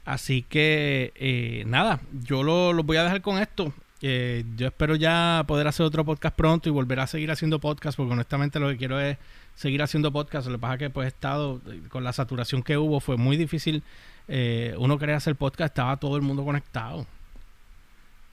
Así 0.05 0.41
que 0.43 1.13
eh, 1.15 1.63
nada, 1.65 2.01
yo 2.23 2.43
lo, 2.43 2.73
voy 2.83 2.97
a 2.97 3.03
dejar 3.03 3.21
con 3.21 3.37
esto. 3.37 3.73
Eh, 4.01 4.43
yo 4.57 4.67
espero 4.67 4.95
ya 4.95 5.45
poder 5.47 5.65
hacer 5.67 5.85
otro 5.85 6.03
podcast 6.03 6.35
pronto 6.35 6.67
y 6.67 6.73
volver 6.73 6.99
a 6.99 7.07
seguir 7.07 7.31
haciendo 7.31 7.59
podcast, 7.59 7.95
porque 7.95 8.11
honestamente 8.11 8.59
lo 8.59 8.67
que 8.67 8.77
quiero 8.77 8.99
es 8.99 9.17
seguir 9.55 9.81
haciendo 9.81 10.11
podcast. 10.11 10.47
Lo 10.47 10.53
que 10.53 10.59
pasa 10.59 10.73
es 10.73 10.79
que 10.79 10.89
pues 10.89 11.05
he 11.05 11.07
estado 11.07 11.61
eh, 11.67 11.81
con 11.89 12.03
la 12.03 12.11
saturación 12.11 12.63
que 12.63 12.77
hubo, 12.77 12.99
fue 12.99 13.15
muy 13.15 13.37
difícil. 13.37 13.83
uno 14.77 14.97
quería 14.97 15.15
hacer 15.17 15.35
podcast, 15.35 15.71
estaba 15.71 15.97
todo 15.97 16.17
el 16.17 16.21
mundo 16.21 16.43
conectado. 16.43 17.07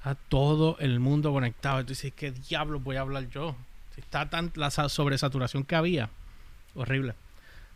A 0.02 0.14
todo 0.14 0.76
el 0.80 0.98
mundo 0.98 1.32
conectado. 1.32 1.80
Entonces, 1.80 2.12
¿qué 2.16 2.32
diablos 2.32 2.82
voy 2.82 2.96
a 2.96 3.02
hablar 3.02 3.28
yo? 3.28 3.54
Está 3.96 4.28
tan 4.28 4.50
la 4.56 4.70
sobresaturación 4.70 5.62
que 5.62 5.76
había. 5.76 6.08
Horrible. 6.74 7.14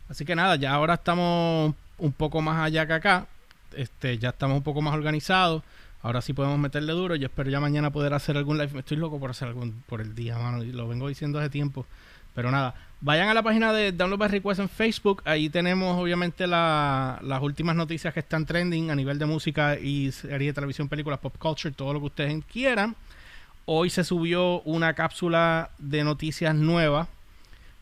Así 0.09 0.25
que 0.25 0.35
nada, 0.35 0.55
ya 0.55 0.73
ahora 0.73 0.95
estamos 0.95 1.75
un 1.97 2.11
poco 2.11 2.41
más 2.41 2.61
allá 2.61 2.85
que 2.87 2.93
acá 2.93 3.27
este, 3.73 4.17
ya 4.17 4.29
estamos 4.29 4.57
un 4.57 4.63
poco 4.63 4.81
más 4.81 4.93
organizados. 4.93 5.63
Ahora 6.01 6.21
sí 6.21 6.33
podemos 6.33 6.59
meterle 6.59 6.93
duro. 6.93 7.15
Yo 7.15 7.27
espero 7.27 7.49
ya 7.49 7.59
mañana 7.59 7.91
poder 7.91 8.13
hacer 8.13 8.37
algún 8.37 8.57
live. 8.57 8.79
Estoy 8.79 8.97
loco 8.97 9.19
por 9.19 9.31
hacer 9.31 9.47
algún 9.47 9.83
por 9.87 10.01
el 10.01 10.13
día, 10.13 10.37
mano. 10.37 10.63
Lo 10.63 10.87
vengo 10.87 11.07
diciendo 11.07 11.39
hace 11.39 11.49
tiempo. 11.49 11.85
Pero 12.35 12.51
nada, 12.51 12.75
vayan 13.01 13.29
a 13.29 13.33
la 13.33 13.41
página 13.41 13.71
de 13.73 13.91
Download 13.91 14.19
by 14.19 14.29
Request 14.29 14.59
en 14.59 14.69
Facebook. 14.69 15.21
Ahí 15.25 15.49
tenemos 15.49 15.97
obviamente 15.97 16.45
las 16.47 17.41
últimas 17.41 17.75
noticias 17.75 18.13
que 18.13 18.19
están 18.19 18.45
trending 18.45 18.91
a 18.91 18.95
nivel 18.95 19.17
de 19.17 19.25
música 19.25 19.79
y 19.79 20.11
serie 20.11 20.47
de 20.47 20.53
televisión, 20.53 20.89
películas, 20.89 21.19
pop 21.19 21.35
culture, 21.39 21.73
todo 21.73 21.93
lo 21.93 22.01
que 22.01 22.05
ustedes 22.07 22.43
quieran. 22.45 22.95
Hoy 23.65 23.89
se 23.89 24.03
subió 24.03 24.61
una 24.61 24.93
cápsula 24.93 25.71
de 25.79 26.03
noticias 26.03 26.53
nueva 26.53 27.07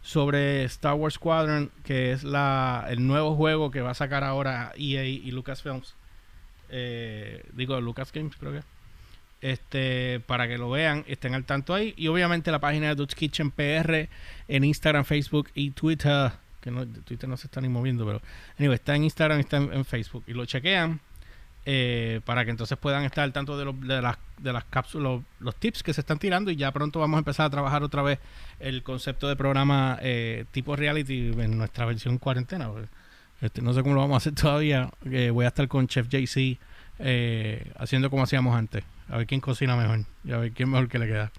sobre 0.03 0.65
Star 0.65 0.93
Wars 0.93 1.15
Squadron, 1.15 1.71
que 1.83 2.11
es 2.11 2.23
la, 2.23 2.85
el 2.89 3.07
nuevo 3.07 3.35
juego 3.35 3.71
que 3.71 3.81
va 3.81 3.91
a 3.91 3.95
sacar 3.95 4.23
ahora 4.23 4.71
EA 4.77 5.05
y 5.05 5.31
Lucasfilms. 5.31 5.95
Eh, 6.69 7.43
digo, 7.53 7.79
Lucas 7.79 8.11
Games, 8.11 8.35
creo 8.35 8.51
que. 8.51 8.61
Este, 9.41 10.21
para 10.21 10.47
que 10.47 10.57
lo 10.57 10.69
vean, 10.69 11.03
estén 11.07 11.35
al 11.35 11.45
tanto 11.45 11.73
ahí. 11.73 11.93
Y 11.97 12.07
obviamente 12.07 12.51
la 12.51 12.59
página 12.59 12.87
de 12.87 12.95
Dutch 12.95 13.13
Kitchen 13.13 13.51
PR 13.51 14.09
en 14.47 14.63
Instagram, 14.63 15.05
Facebook 15.05 15.49
y 15.53 15.71
Twitter. 15.71 16.31
Que 16.61 16.71
no, 16.71 16.87
Twitter 16.87 17.29
no 17.29 17.37
se 17.37 17.47
está 17.47 17.59
ni 17.61 17.69
moviendo, 17.69 18.05
pero 18.05 18.21
anyway, 18.57 18.75
está 18.75 18.95
en 18.95 19.03
Instagram 19.03 19.39
está 19.39 19.57
en, 19.57 19.85
Facebook. 19.85 20.23
Y 20.27 20.33
lo 20.33 20.45
chequean. 20.45 20.99
Eh, 21.65 22.19
para 22.26 22.43
que 22.43 22.52
entonces 22.52 22.78
puedan 22.78 23.04
estar 23.04 23.23
al 23.23 23.32
tanto 23.32 23.58
de, 23.58 23.71
de 23.88 24.02
las, 24.02 24.17
de 24.38 24.52
las 24.52 24.65
cápsulas, 24.65 25.21
los, 25.39 25.56
tips 25.56 25.82
que 25.82 25.93
se 25.93 26.02
están 26.02 26.19
tirando 26.19 26.52
y 26.52 26.58
ya 26.58 26.71
pronto 26.71 26.99
vamos 26.99 27.17
a 27.17 27.19
empezar 27.19 27.45
a 27.45 27.49
trabajar 27.49 27.84
otra 27.84 28.02
vez 28.02 28.19
el 28.60 28.84
concepto 28.84 29.28
de 29.28 29.36
programa 29.36 29.97
eh, 30.02 30.45
tipo 30.52 30.76
reality 30.76 31.32
en 31.38 31.58
nuestra 31.58 31.86
versión 31.86 32.17
cuarentena. 32.17 32.69
Este, 33.41 33.62
no 33.62 33.73
sé 33.73 33.82
cómo 33.82 33.95
lo 33.95 34.02
vamos 34.02 34.15
a 34.15 34.17
hacer 34.17 34.34
todavía. 34.36 34.89
voy 35.04 35.45
a 35.45 35.47
estar 35.47 35.67
con 35.67 35.88
Chef 35.88 36.08
JC 36.10 36.58
eh, 36.99 37.71
haciendo 37.78 38.10
como 38.10 38.23
hacíamos 38.23 38.56
antes. 38.56 38.84
A 39.10 39.17
ver 39.17 39.28
quién 39.28 39.41
cocina 39.41 39.76
mejor 39.76 40.06
y 40.23 40.32
a 40.32 40.38
ver 40.38 40.52
quién 40.52 40.69
mejor 40.69 40.88
que 40.88 40.99
le 40.99 41.08
queda. 41.08 41.32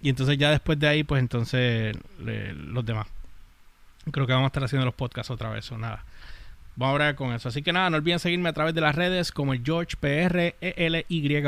Y 0.00 0.08
entonces 0.10 0.38
ya 0.38 0.50
después 0.50 0.78
de 0.78 0.88
ahí, 0.88 1.04
pues 1.04 1.20
entonces 1.20 1.96
los 2.18 2.84
demás. 2.84 3.06
Creo 4.10 4.26
que 4.26 4.32
vamos 4.32 4.46
a 4.46 4.48
estar 4.48 4.62
haciendo 4.62 4.84
los 4.84 4.94
podcasts 4.94 5.30
otra 5.30 5.50
vez 5.50 5.70
o 5.72 5.78
nada. 5.78 6.04
Vamos 6.76 6.90
a 6.90 6.92
hablar 6.92 7.14
con 7.14 7.32
eso. 7.32 7.48
Así 7.48 7.62
que 7.62 7.72
nada, 7.72 7.88
no 7.88 7.96
olviden 7.96 8.18
seguirme 8.18 8.50
a 8.50 8.52
través 8.52 8.74
de 8.74 8.82
las 8.82 8.94
redes 8.94 9.32
como 9.32 9.54
el 9.54 9.62
George 9.64 9.96
PR, 9.98 10.54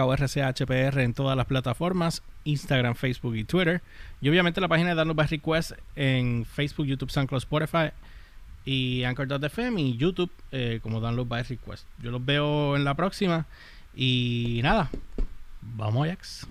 o 0.00 0.12
RCHPR 0.14 1.00
en 1.00 1.12
todas 1.12 1.36
las 1.36 1.44
plataformas, 1.44 2.22
Instagram, 2.44 2.94
Facebook 2.94 3.36
y 3.36 3.44
Twitter. 3.44 3.82
Y 4.22 4.30
obviamente 4.30 4.58
la 4.60 4.68
página 4.68 4.90
de 4.90 4.94
Download 4.94 5.16
by 5.16 5.26
Request 5.26 5.72
en 5.96 6.46
Facebook, 6.46 6.86
YouTube, 6.86 7.10
SoundCloud, 7.10 7.42
Spotify 7.42 7.90
y 8.64 9.04
Anchor.fm 9.04 9.80
y 9.82 9.98
YouTube 9.98 10.30
eh, 10.50 10.80
como 10.82 10.98
Download 10.98 11.28
by 11.28 11.42
Request. 11.42 11.86
Yo 12.02 12.10
los 12.10 12.24
veo 12.24 12.74
en 12.74 12.84
la 12.84 12.94
próxima 12.94 13.46
y 13.94 14.60
nada, 14.62 14.88
vamos 15.60 16.06
Ajax. 16.06 16.46